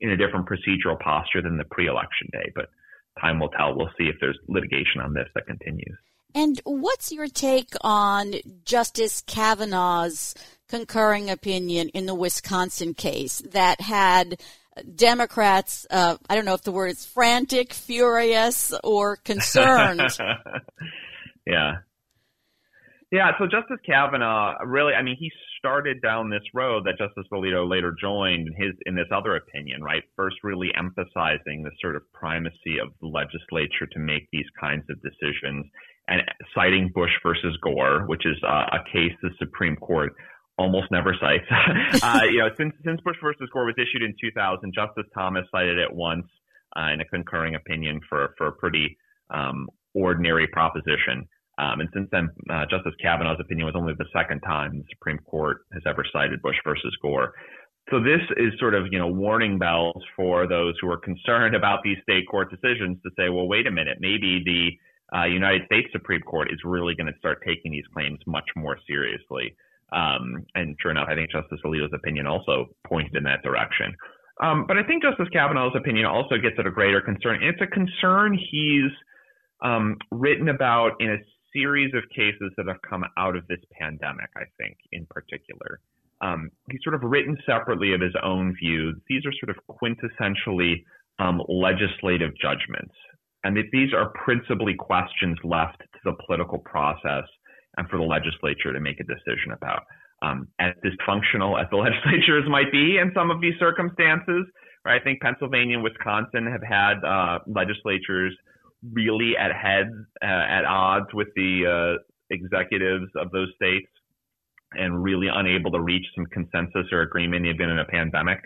in 0.01 0.11
a 0.11 0.17
different 0.17 0.47
procedural 0.47 0.99
posture 0.99 1.41
than 1.41 1.57
the 1.57 1.63
pre-election 1.71 2.27
day. 2.31 2.51
But 2.53 2.65
time 3.19 3.39
will 3.39 3.49
tell. 3.49 3.75
We'll 3.75 3.89
see 3.97 4.05
if 4.05 4.17
there's 4.19 4.37
litigation 4.47 5.01
on 5.01 5.13
this 5.13 5.27
that 5.33 5.47
continues. 5.47 5.97
And 6.35 6.59
what's 6.65 7.13
your 7.13 7.27
take 7.27 7.73
on 7.79 8.35
Justice 8.65 9.23
Kavanaugh's 9.25 10.35
concurring 10.67 11.29
opinion 11.29 11.89
in 11.89 12.05
the 12.05 12.15
Wisconsin 12.15 12.93
case 12.93 13.41
that 13.51 13.79
had 13.79 14.41
Democrats, 14.95 15.85
uh, 15.89 16.17
I 16.29 16.35
don't 16.35 16.45
know 16.45 16.53
if 16.53 16.63
the 16.63 16.71
word 16.71 16.91
is 16.91 17.05
frantic, 17.05 17.73
furious, 17.73 18.73
or 18.83 19.15
concerned. 19.17 20.01
yeah. 21.47 21.73
Yeah, 23.11 23.31
so 23.37 23.45
Justice 23.45 23.79
Kavanaugh 23.85 24.55
really, 24.65 24.93
I 24.93 25.01
mean, 25.01 25.15
he 25.17 25.31
started 25.59 26.01
down 26.01 26.29
this 26.29 26.43
road 26.53 26.85
that 26.85 26.97
Justice 26.97 27.25
Alito 27.31 27.69
later 27.69 27.95
joined 27.99 28.47
in 28.47 28.53
his 28.53 28.75
in 28.85 28.95
this 28.95 29.07
other 29.15 29.35
opinion, 29.35 29.81
right? 29.81 30.03
First, 30.15 30.37
really 30.43 30.69
emphasizing 30.77 31.63
the 31.63 31.71
sort 31.81 31.95
of 31.95 32.01
primacy 32.13 32.77
of 32.81 32.89
the 33.01 33.07
legislature 33.07 33.87
to 33.91 33.99
make 33.99 34.27
these 34.31 34.45
kinds 34.59 34.83
of 34.89 35.01
decisions, 35.01 35.65
and 36.07 36.21
citing 36.53 36.91
Bush 36.93 37.11
versus 37.23 37.57
Gore, 37.63 38.05
which 38.07 38.25
is 38.25 38.37
uh, 38.43 38.65
a 38.73 38.83
case 38.91 39.13
the 39.21 39.29
Supreme 39.39 39.75
Court 39.77 40.13
almost 40.57 40.91
never 40.91 41.15
cites. 41.19 41.45
uh, 42.03 42.21
you 42.29 42.39
know, 42.39 42.49
since 42.57 42.73
since 42.83 43.01
Bush 43.01 43.17
versus 43.21 43.49
Gore 43.51 43.65
was 43.65 43.75
issued 43.77 44.03
in 44.03 44.15
2000, 44.19 44.73
Justice 44.73 45.05
Thomas 45.13 45.45
cited 45.51 45.77
it 45.77 45.93
once 45.93 46.27
uh, 46.77 46.91
in 46.93 47.01
a 47.01 47.05
concurring 47.05 47.55
opinion 47.55 48.01
for 48.07 48.33
for 48.37 48.47
a 48.47 48.51
pretty 48.51 48.97
um, 49.29 49.67
ordinary 49.93 50.47
proposition. 50.47 51.27
Um, 51.57 51.79
and 51.79 51.89
since 51.93 52.09
then, 52.11 52.29
uh, 52.49 52.65
Justice 52.69 52.93
Kavanaugh's 53.01 53.39
opinion 53.39 53.65
was 53.65 53.75
only 53.77 53.93
the 53.97 54.05
second 54.13 54.41
time 54.41 54.79
the 54.79 54.83
Supreme 54.89 55.19
Court 55.19 55.59
has 55.73 55.83
ever 55.87 56.03
cited 56.11 56.41
Bush 56.41 56.57
versus 56.65 56.95
Gore. 57.01 57.33
So 57.91 57.99
this 57.99 58.21
is 58.37 58.51
sort 58.59 58.73
of, 58.73 58.87
you 58.91 58.97
know, 58.97 59.07
warning 59.07 59.57
bells 59.59 60.03
for 60.15 60.47
those 60.47 60.73
who 60.81 60.89
are 60.89 60.97
concerned 60.97 61.55
about 61.61 61.79
these 61.83 61.97
state 62.03 62.27
court 62.29 62.49
decisions 62.49 62.97
to 63.03 63.09
say, 63.17 63.29
well, 63.29 63.47
wait 63.47 63.67
a 63.67 63.71
minute, 63.71 63.97
maybe 64.01 64.41
the 64.43 65.17
uh, 65.17 65.25
United 65.25 65.61
States 65.67 65.87
Supreme 65.91 66.21
Court 66.21 66.51
is 66.51 66.59
really 66.65 66.95
going 66.95 67.07
to 67.07 67.17
start 67.19 67.39
taking 67.45 67.71
these 67.71 67.85
claims 67.93 68.19
much 68.25 68.49
more 68.55 68.77
seriously. 68.87 69.55
Um, 69.95 70.45
and 70.55 70.75
sure 70.81 70.91
enough, 70.91 71.07
I 71.09 71.15
think 71.15 71.31
Justice 71.31 71.59
Alito's 71.65 71.93
opinion 71.93 72.27
also 72.27 72.67
pointed 72.85 73.15
in 73.15 73.23
that 73.23 73.41
direction. 73.43 73.95
Um, 74.43 74.65
but 74.67 74.77
I 74.77 74.83
think 74.83 75.01
Justice 75.01 75.29
Kavanaugh's 75.31 75.75
opinion 75.75 76.05
also 76.05 76.35
gets 76.37 76.55
at 76.59 76.67
a 76.67 76.71
greater 76.71 76.99
concern. 76.99 77.41
It's 77.41 77.61
a 77.61 77.67
concern 77.67 78.37
he's 78.51 78.91
um, 79.63 79.95
written 80.11 80.49
about 80.49 80.91
in 80.99 81.11
a 81.11 81.17
series 81.53 81.93
of 81.93 82.03
cases 82.13 82.51
that 82.57 82.67
have 82.67 82.81
come 82.87 83.05
out 83.17 83.37
of 83.37 83.47
this 83.47 83.61
pandemic, 83.79 84.29
I 84.35 84.43
think, 84.57 84.75
in 84.91 85.05
particular. 85.05 85.79
Um, 86.19 86.49
he's 86.69 86.81
sort 86.83 86.95
of 86.95 87.03
written 87.03 87.37
separately 87.45 87.93
of 87.93 88.01
his 88.01 88.13
own 88.21 88.53
views. 88.61 88.97
These 89.07 89.23
are 89.25 89.31
sort 89.39 89.55
of 89.55 89.77
quintessentially 89.79 90.83
um, 91.19 91.41
legislative 91.47 92.31
judgments, 92.41 92.93
and 93.45 93.55
that 93.55 93.71
these 93.71 93.93
are 93.93 94.11
principally 94.25 94.73
questions 94.73 95.37
left 95.45 95.79
to 95.79 95.99
the 96.03 96.13
political 96.25 96.59
process 96.59 97.23
and 97.77 97.89
for 97.89 97.97
the 97.97 98.03
legislature 98.03 98.73
to 98.73 98.79
make 98.79 98.99
a 98.99 99.03
decision 99.03 99.51
about. 99.53 99.83
Um, 100.21 100.47
as 100.59 100.73
dysfunctional 100.83 101.61
as 101.61 101.67
the 101.69 101.77
legislatures 101.87 102.45
might 102.49 102.71
be 102.71 102.97
in 102.97 103.11
some 103.13 103.31
of 103.31 103.41
these 103.41 103.53
circumstances, 103.59 104.45
right? 104.85 105.01
I 105.01 105.03
think 105.03 105.21
Pennsylvania 105.21 105.75
and 105.75 105.83
Wisconsin 105.83 106.47
have 106.47 106.63
had 106.63 107.03
uh, 107.03 107.39
legislatures 107.47 108.35
really 108.93 109.35
at 109.37 109.51
heads, 109.51 109.93
uh, 110.21 110.25
at 110.25 110.65
odds 110.65 111.07
with 111.13 111.27
the 111.35 111.97
uh, 111.99 112.01
executives 112.29 113.11
of 113.15 113.31
those 113.31 113.49
states 113.55 113.87
and 114.73 115.03
really 115.03 115.27
unable 115.31 115.71
to 115.71 115.81
reach 115.81 116.05
some 116.15 116.25
consensus 116.27 116.87
or 116.91 117.01
agreement. 117.01 117.45
Been 117.57 117.69
in 117.69 117.79
a 117.79 117.85
pandemic. 117.85 118.39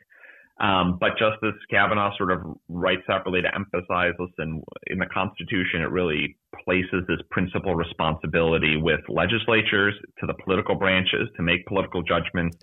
Um, 0.60 0.98
but 1.00 1.12
Justice 1.18 1.56
Kavanaugh 1.72 2.16
sort 2.18 2.32
of 2.32 2.42
writes 2.68 3.02
separately 3.08 3.42
to 3.42 3.56
emphasize, 3.56 4.12
listen, 4.20 4.62
in 4.88 5.00
the 5.00 5.06
Constitution, 5.06 5.82
it 5.82 5.90
really 5.90 6.36
places 6.66 7.08
this 7.08 7.20
principal 7.32 7.76
responsibility 7.76 8.76
with 8.76 9.00
legislatures 9.08 9.94
to 10.20 10.28
the 10.28 10.34
political 10.44 10.76
branches 10.76 11.30
to 11.38 11.44
make 11.44 11.66
political 11.66 12.04
judgments. 12.04 12.58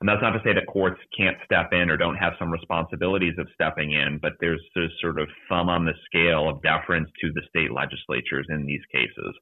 And 0.00 0.08
that's 0.08 0.22
not 0.22 0.30
to 0.30 0.40
say 0.42 0.54
that 0.54 0.66
courts 0.66 0.98
can't 1.16 1.36
step 1.44 1.72
in 1.72 1.90
or 1.90 1.96
don't 1.96 2.16
have 2.16 2.32
some 2.38 2.50
responsibilities 2.50 3.34
of 3.38 3.46
stepping 3.54 3.92
in, 3.92 4.18
but 4.20 4.32
there's 4.40 4.62
this 4.74 4.90
sort 5.00 5.20
of 5.20 5.28
thumb 5.48 5.68
on 5.68 5.84
the 5.84 5.92
scale 6.06 6.48
of 6.48 6.62
deference 6.62 7.08
to 7.20 7.30
the 7.34 7.42
state 7.48 7.70
legislatures 7.70 8.46
in 8.48 8.64
these 8.64 8.80
cases. 8.90 9.34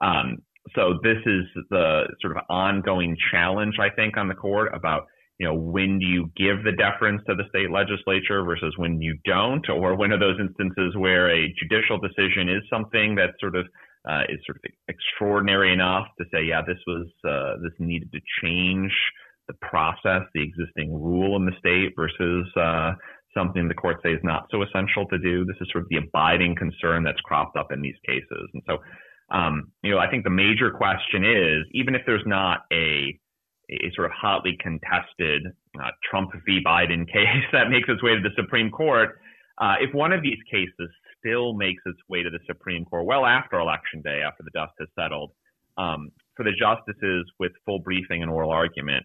Um, 0.00 0.38
so 0.74 0.98
this 1.02 1.18
is 1.26 1.44
the 1.70 2.04
sort 2.20 2.36
of 2.36 2.42
ongoing 2.48 3.16
challenge, 3.30 3.74
I 3.78 3.90
think, 3.94 4.16
on 4.16 4.28
the 4.28 4.34
court 4.34 4.74
about 4.74 5.06
you 5.38 5.46
know, 5.46 5.54
when 5.54 5.98
do 5.98 6.06
you 6.06 6.30
give 6.36 6.62
the 6.64 6.72
deference 6.72 7.22
to 7.26 7.34
the 7.34 7.44
state 7.48 7.70
legislature 7.70 8.44
versus 8.44 8.74
when 8.76 9.00
you 9.00 9.18
don't, 9.24 9.68
or 9.68 9.96
when 9.96 10.12
are 10.12 10.18
those 10.18 10.38
instances 10.38 10.94
where 10.96 11.30
a 11.30 11.52
judicial 11.58 11.98
decision 11.98 12.48
is 12.48 12.62
something 12.70 13.14
that 13.16 13.30
sort 13.40 13.56
of 13.56 13.66
uh, 14.08 14.22
is 14.28 14.38
sort 14.46 14.56
of 14.56 14.70
extraordinary 14.88 15.72
enough 15.72 16.06
to 16.18 16.24
say, 16.32 16.44
yeah, 16.44 16.60
this 16.66 16.78
was 16.86 17.06
uh, 17.28 17.60
this 17.62 17.72
needed 17.78 18.10
to 18.12 18.20
change 18.42 18.92
the 19.48 19.54
process, 19.54 20.22
the 20.34 20.42
existing 20.42 20.92
rule 20.92 21.36
in 21.36 21.44
the 21.44 21.52
state 21.58 21.92
versus 21.96 22.46
uh, 22.56 22.92
something 23.36 23.68
the 23.68 23.74
court 23.74 23.96
say 24.02 24.12
is 24.12 24.20
not 24.22 24.46
so 24.50 24.62
essential 24.62 25.06
to 25.08 25.18
do. 25.18 25.44
This 25.44 25.56
is 25.60 25.68
sort 25.72 25.84
of 25.84 25.88
the 25.88 25.96
abiding 25.96 26.54
concern 26.56 27.02
that's 27.02 27.20
cropped 27.20 27.56
up 27.56 27.72
in 27.72 27.80
these 27.80 27.98
cases, 28.06 28.48
and 28.54 28.62
so. 28.66 28.78
Um, 29.30 29.72
you 29.82 29.92
know, 29.92 29.98
I 29.98 30.10
think 30.10 30.24
the 30.24 30.30
major 30.30 30.70
question 30.70 31.24
is, 31.24 31.64
even 31.72 31.94
if 31.94 32.02
there's 32.04 32.26
not 32.26 32.66
a 32.70 32.78
a 32.78 33.18
sort 33.94 34.06
of 34.06 34.12
hotly 34.12 34.56
contested 34.60 35.42
uh, 35.78 35.90
Trump 36.08 36.30
v. 36.46 36.60
Biden 36.64 37.06
case 37.12 37.44
that 37.52 37.70
makes 37.70 37.88
its 37.88 38.02
way 38.02 38.14
to 38.14 38.20
the 38.20 38.34
Supreme 38.36 38.70
Court, 38.70 39.18
uh, 39.58 39.74
if 39.80 39.94
one 39.94 40.12
of 40.12 40.22
these 40.22 40.38
cases 40.50 40.90
still 41.18 41.54
makes 41.54 41.82
its 41.86 41.98
way 42.08 42.22
to 42.22 42.30
the 42.30 42.40
Supreme 42.46 42.84
Court 42.84 43.06
well 43.06 43.24
after 43.24 43.58
Election 43.58 44.02
Day, 44.02 44.22
after 44.26 44.42
the 44.42 44.50
dust 44.52 44.72
has 44.78 44.88
settled, 44.98 45.32
um, 45.78 46.10
for 46.36 46.44
the 46.44 46.52
justices 46.58 47.30
with 47.38 47.52
full 47.64 47.78
briefing 47.78 48.22
and 48.22 48.30
oral 48.30 48.50
argument 48.50 49.04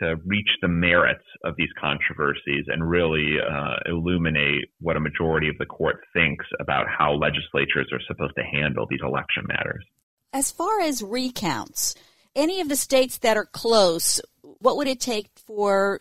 to 0.00 0.16
reach 0.26 0.48
the 0.60 0.68
merits 0.68 1.24
of 1.44 1.54
these 1.56 1.68
controversies 1.80 2.64
and 2.66 2.88
really 2.88 3.36
uh, 3.40 3.76
illuminate 3.86 4.64
what 4.80 4.96
a 4.96 5.00
majority 5.00 5.48
of 5.48 5.56
the 5.58 5.66
court 5.66 6.00
thinks 6.12 6.44
about 6.60 6.86
how 6.88 7.12
legislatures 7.12 7.88
are 7.92 8.00
supposed 8.08 8.34
to 8.36 8.42
handle 8.42 8.86
these 8.90 9.00
election 9.02 9.44
matters. 9.46 9.84
As 10.32 10.50
far 10.50 10.80
as 10.80 11.00
recounts, 11.00 11.94
any 12.36 12.60
of 12.60 12.68
the 12.68 12.76
states 12.76 13.18
that 13.18 13.36
are 13.36 13.44
close, 13.46 14.20
what 14.42 14.76
would 14.76 14.88
it 14.88 15.00
take 15.00 15.28
for 15.46 16.00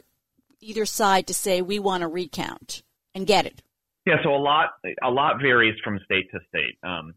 either 0.61 0.85
side 0.85 1.27
to 1.27 1.33
say 1.33 1.61
we 1.61 1.79
want 1.79 2.01
to 2.01 2.07
recount 2.07 2.83
and 3.13 3.27
get 3.27 3.45
it? 3.45 3.61
Yeah, 4.05 4.15
so 4.23 4.35
a 4.35 4.37
lot 4.37 4.71
a 5.03 5.09
lot 5.09 5.41
varies 5.41 5.79
from 5.83 5.99
state 6.03 6.29
to 6.31 6.39
state. 6.49 6.77
Um, 6.83 7.13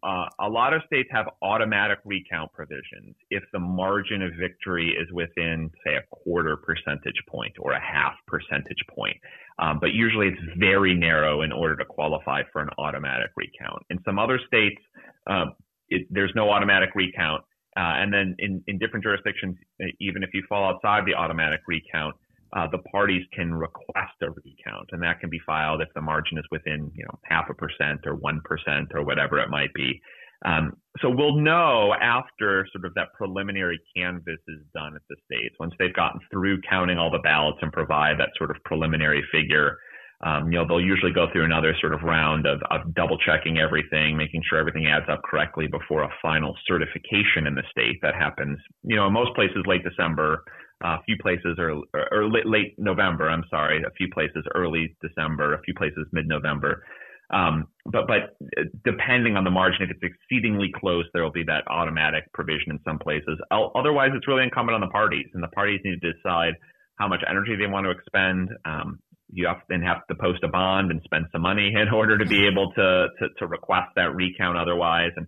uh, 0.00 0.26
a 0.38 0.48
lot 0.48 0.72
of 0.72 0.82
states 0.86 1.08
have 1.10 1.26
automatic 1.42 1.98
recount 2.04 2.52
provisions 2.52 3.16
if 3.30 3.42
the 3.52 3.58
margin 3.58 4.22
of 4.22 4.30
victory 4.38 4.90
is 4.90 5.12
within, 5.12 5.68
say, 5.84 5.96
a 5.96 6.02
quarter 6.14 6.56
percentage 6.56 7.20
point 7.28 7.52
or 7.58 7.72
a 7.72 7.80
half 7.80 8.14
percentage 8.28 8.78
point. 8.88 9.16
Um, 9.58 9.78
but 9.80 9.92
usually 9.92 10.28
it's 10.28 10.58
very 10.58 10.94
narrow 10.94 11.42
in 11.42 11.50
order 11.50 11.74
to 11.76 11.84
qualify 11.84 12.42
for 12.52 12.62
an 12.62 12.68
automatic 12.78 13.30
recount. 13.36 13.82
In 13.90 13.98
some 14.04 14.20
other 14.20 14.38
states, 14.46 14.80
uh, 15.26 15.46
it, 15.88 16.06
there's 16.10 16.32
no 16.36 16.48
automatic 16.50 16.90
recount, 16.94 17.42
uh, 17.78 17.94
and 18.02 18.12
then 18.12 18.34
in, 18.40 18.62
in 18.66 18.76
different 18.78 19.04
jurisdictions, 19.04 19.56
even 20.00 20.24
if 20.24 20.30
you 20.34 20.42
fall 20.48 20.64
outside 20.68 21.06
the 21.06 21.14
automatic 21.14 21.60
recount, 21.68 22.14
uh, 22.56 22.66
the 22.72 22.78
parties 22.78 23.24
can 23.32 23.54
request 23.54 24.14
a 24.22 24.30
recount, 24.30 24.88
and 24.90 25.02
that 25.02 25.20
can 25.20 25.30
be 25.30 25.38
filed 25.46 25.80
if 25.80 25.88
the 25.94 26.00
margin 26.00 26.38
is 26.38 26.44
within, 26.50 26.90
you 26.96 27.04
know, 27.04 27.18
half 27.24 27.48
a 27.50 27.54
percent 27.54 28.00
or 28.04 28.16
one 28.16 28.40
percent 28.44 28.88
or 28.94 29.04
whatever 29.04 29.38
it 29.38 29.48
might 29.48 29.72
be. 29.74 30.00
Um, 30.44 30.72
so 31.00 31.10
we'll 31.10 31.36
know 31.36 31.94
after 32.00 32.66
sort 32.72 32.84
of 32.84 32.94
that 32.94 33.08
preliminary 33.16 33.78
canvass 33.94 34.38
is 34.48 34.60
done 34.74 34.96
at 34.96 35.02
the 35.08 35.16
states, 35.26 35.54
once 35.60 35.74
they've 35.78 35.94
gotten 35.94 36.20
through 36.32 36.60
counting 36.62 36.98
all 36.98 37.10
the 37.10 37.18
ballots 37.18 37.58
and 37.60 37.72
provide 37.72 38.18
that 38.18 38.30
sort 38.36 38.50
of 38.50 38.56
preliminary 38.64 39.22
figure. 39.30 39.76
Um, 40.24 40.50
you 40.50 40.58
know, 40.58 40.66
they'll 40.66 40.80
usually 40.80 41.12
go 41.12 41.26
through 41.32 41.44
another 41.44 41.76
sort 41.80 41.94
of 41.94 42.02
round 42.02 42.46
of, 42.46 42.60
of 42.70 42.92
double 42.94 43.18
checking 43.18 43.58
everything, 43.58 44.16
making 44.16 44.42
sure 44.48 44.58
everything 44.58 44.86
adds 44.86 45.06
up 45.08 45.22
correctly 45.22 45.68
before 45.68 46.02
a 46.02 46.10
final 46.20 46.56
certification 46.66 47.46
in 47.46 47.54
the 47.54 47.62
state 47.70 47.98
that 48.02 48.14
happens, 48.14 48.58
you 48.82 48.96
know, 48.96 49.06
in 49.06 49.12
most 49.12 49.34
places 49.36 49.62
late 49.66 49.82
December, 49.84 50.42
a 50.82 51.02
few 51.04 51.16
places 51.20 51.56
are, 51.58 51.72
or 52.12 52.28
late 52.28 52.74
November, 52.78 53.28
I'm 53.28 53.44
sorry, 53.48 53.82
a 53.82 53.90
few 53.92 54.08
places 54.12 54.44
early 54.54 54.96
December, 55.02 55.54
a 55.54 55.60
few 55.62 55.74
places 55.74 56.06
mid-November. 56.12 56.82
Um, 57.30 57.66
but 57.84 58.06
but 58.06 58.36
depending 58.84 59.36
on 59.36 59.44
the 59.44 59.50
margin, 59.50 59.82
if 59.82 59.90
it's 59.90 60.02
exceedingly 60.02 60.72
close, 60.74 61.04
there 61.12 61.22
will 61.22 61.32
be 61.32 61.44
that 61.44 61.64
automatic 61.68 62.24
provision 62.32 62.70
in 62.70 62.78
some 62.86 62.98
places. 62.98 63.38
Otherwise, 63.50 64.10
it's 64.14 64.26
really 64.26 64.44
incumbent 64.44 64.74
on 64.74 64.80
the 64.80 64.88
parties, 64.88 65.26
and 65.34 65.42
the 65.42 65.48
parties 65.48 65.80
need 65.84 66.00
to 66.00 66.12
decide 66.12 66.54
how 66.98 67.06
much 67.06 67.22
energy 67.28 67.54
they 67.54 67.66
want 67.66 67.84
to 67.84 67.90
expend. 67.90 68.48
Um, 68.64 68.98
you 69.32 69.46
have, 69.46 69.58
then 69.68 69.82
have 69.82 70.06
to 70.08 70.14
post 70.14 70.42
a 70.42 70.48
bond 70.48 70.90
and 70.90 71.00
spend 71.04 71.26
some 71.32 71.42
money 71.42 71.72
in 71.74 71.88
order 71.94 72.18
to 72.18 72.26
be 72.26 72.46
able 72.46 72.72
to, 72.72 73.08
to, 73.18 73.28
to 73.38 73.46
request 73.46 73.90
that 73.96 74.14
recount 74.14 74.58
otherwise. 74.58 75.12
And 75.16 75.26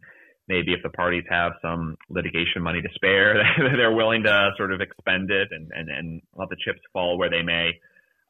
maybe 0.48 0.72
if 0.72 0.82
the 0.82 0.90
parties 0.90 1.24
have 1.30 1.52
some 1.62 1.96
litigation 2.08 2.62
money 2.62 2.82
to 2.82 2.88
spare, 2.94 3.42
they're 3.76 3.94
willing 3.94 4.24
to 4.24 4.50
sort 4.56 4.72
of 4.72 4.80
expend 4.80 5.30
it 5.30 5.48
and, 5.50 5.70
and, 5.74 5.88
and 5.90 6.22
let 6.34 6.48
the 6.48 6.56
chips 6.64 6.80
fall 6.92 7.18
where 7.18 7.30
they 7.30 7.42
may. 7.42 7.72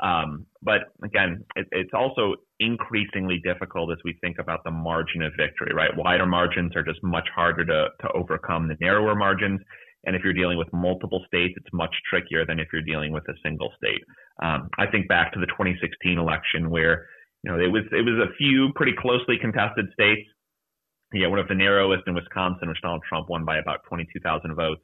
Um, 0.00 0.46
but 0.62 0.92
again, 1.04 1.44
it, 1.56 1.66
it's 1.72 1.92
also 1.92 2.36
increasingly 2.58 3.40
difficult 3.44 3.92
as 3.92 3.98
we 4.04 4.16
think 4.20 4.36
about 4.38 4.64
the 4.64 4.70
margin 4.70 5.22
of 5.22 5.32
victory, 5.36 5.72
right? 5.74 5.90
Wider 5.94 6.26
margins 6.26 6.74
are 6.74 6.82
just 6.82 7.02
much 7.02 7.28
harder 7.34 7.64
to, 7.66 7.88
to 8.00 8.12
overcome 8.14 8.68
than 8.68 8.78
narrower 8.80 9.14
margins. 9.14 9.60
And 10.04 10.16
if 10.16 10.22
you're 10.24 10.32
dealing 10.32 10.56
with 10.56 10.72
multiple 10.72 11.22
states, 11.26 11.54
it's 11.56 11.72
much 11.72 11.94
trickier 12.08 12.46
than 12.46 12.58
if 12.58 12.68
you're 12.72 12.82
dealing 12.82 13.12
with 13.12 13.24
a 13.28 13.34
single 13.42 13.70
state. 13.76 14.00
Um, 14.42 14.68
I 14.78 14.86
think 14.86 15.08
back 15.08 15.32
to 15.32 15.40
the 15.40 15.46
2016 15.46 16.18
election 16.18 16.70
where, 16.70 17.06
you 17.42 17.50
know, 17.50 17.58
it 17.58 17.70
was, 17.70 17.84
it 17.92 18.04
was 18.04 18.18
a 18.28 18.34
few 18.36 18.72
pretty 18.74 18.92
closely 18.98 19.36
contested 19.40 19.86
states. 19.92 20.28
Yeah, 21.12 21.26
one 21.26 21.38
of 21.38 21.48
the 21.48 21.54
narrowest 21.54 22.04
in 22.06 22.14
Wisconsin, 22.14 22.68
which 22.68 22.80
Donald 22.82 23.02
Trump 23.08 23.28
won 23.28 23.44
by 23.44 23.58
about 23.58 23.80
22,000 23.88 24.54
votes. 24.54 24.82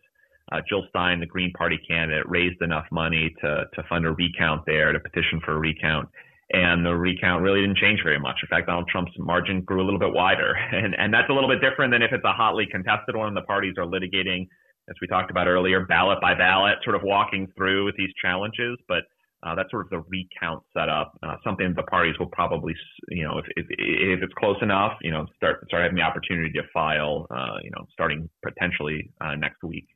Uh, 0.53 0.61
Jill 0.69 0.85
Stein, 0.91 1.21
the 1.21 1.27
Green 1.27 1.53
Party 1.53 1.79
candidate, 1.89 2.29
raised 2.29 2.61
enough 2.63 2.87
money 2.93 3.35
to, 3.41 3.65
to 3.75 3.83
fund 3.89 4.07
a 4.07 4.13
recount 4.13 4.63
there, 4.67 4.93
to 4.93 5.01
petition 5.01 5.41
for 5.45 5.55
a 5.55 5.59
recount. 5.59 6.09
And 6.53 6.87
the 6.87 6.95
recount 6.95 7.43
really 7.43 7.61
didn't 7.61 7.79
change 7.79 8.01
very 8.05 8.21
much. 8.21 8.37
In 8.43 8.49
fact, 8.49 8.69
Donald 8.69 8.89
Trump's 8.89 9.13
margin 9.19 9.63
grew 9.63 9.83
a 9.83 9.87
little 9.87 9.99
bit 9.99 10.13
wider. 10.13 10.55
And, 10.73 10.95
and 10.99 11.13
that's 11.13 11.31
a 11.31 11.33
little 11.33 11.49
bit 11.49 11.61
different 11.61 11.93
than 11.93 12.03
if 12.03 12.13
it's 12.13 12.25
a 12.25 12.33
hotly 12.33 12.67
contested 12.71 13.17
one 13.17 13.35
the 13.35 13.43
parties 13.43 13.75
are 13.79 13.87
litigating 13.87 14.47
as 14.89 14.95
we 15.01 15.09
talked 15.09 15.31
about 15.31 15.49
earlier, 15.49 15.85
ballot 15.85 16.21
by 16.21 16.35
ballot, 16.35 16.79
sort 16.85 16.95
of 16.95 17.03
walking 17.03 17.49
through 17.57 17.85
with 17.85 17.97
these 17.97 18.11
challenges. 18.23 18.79
But 18.89 19.03
uh, 19.47 19.55
that's 19.55 19.71
sort 19.71 19.87
of 19.87 19.91
the 19.91 20.03
recount 20.09 20.63
setup, 20.75 21.17
uh, 21.23 21.37
something 21.45 21.73
the 21.77 21.83
parties 21.85 22.19
will 22.19 22.27
probably, 22.27 22.75
you 23.11 23.25
know, 23.25 23.39
if, 23.39 23.45
if, 23.57 23.67
if 23.71 24.23
it's 24.23 24.33
close 24.35 24.57
enough, 24.61 24.93
you 25.03 25.13
know, 25.13 25.27
start 25.37 25.65
start 25.69 25.85
having 25.85 25.97
the 25.97 26.03
opportunity 26.03 26.51
to 26.53 26.63
file, 26.75 27.27
uh, 27.31 27.59
you 27.63 27.71
know, 27.71 27.87
starting 27.93 28.29
potentially 28.45 29.11
uh, 29.21 29.37
next 29.37 29.63
week. 29.63 29.87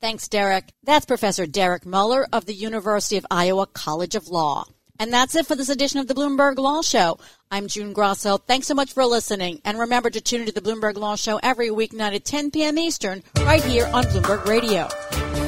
Thanks, 0.00 0.28
Derek. 0.28 0.72
That's 0.84 1.06
Professor 1.06 1.46
Derek 1.46 1.86
Muller 1.86 2.26
of 2.32 2.46
the 2.46 2.54
University 2.54 3.16
of 3.16 3.26
Iowa 3.30 3.66
College 3.66 4.14
of 4.14 4.28
Law. 4.28 4.66
And 5.00 5.12
that's 5.12 5.34
it 5.36 5.46
for 5.46 5.54
this 5.54 5.68
edition 5.68 6.00
of 6.00 6.08
the 6.08 6.14
Bloomberg 6.14 6.58
Law 6.58 6.82
Show. 6.82 7.18
I'm 7.50 7.68
June 7.68 7.92
Grosso. 7.92 8.36
Thanks 8.36 8.66
so 8.66 8.74
much 8.74 8.92
for 8.92 9.04
listening. 9.06 9.60
And 9.64 9.78
remember 9.78 10.10
to 10.10 10.20
tune 10.20 10.40
into 10.40 10.52
the 10.52 10.60
Bloomberg 10.60 10.96
Law 10.96 11.16
Show 11.16 11.38
every 11.42 11.70
weeknight 11.70 12.14
at 12.14 12.24
10 12.24 12.50
p.m. 12.50 12.78
Eastern, 12.78 13.22
right 13.38 13.64
here 13.64 13.86
on 13.86 14.04
Bloomberg 14.04 14.44
Radio. 14.46 15.47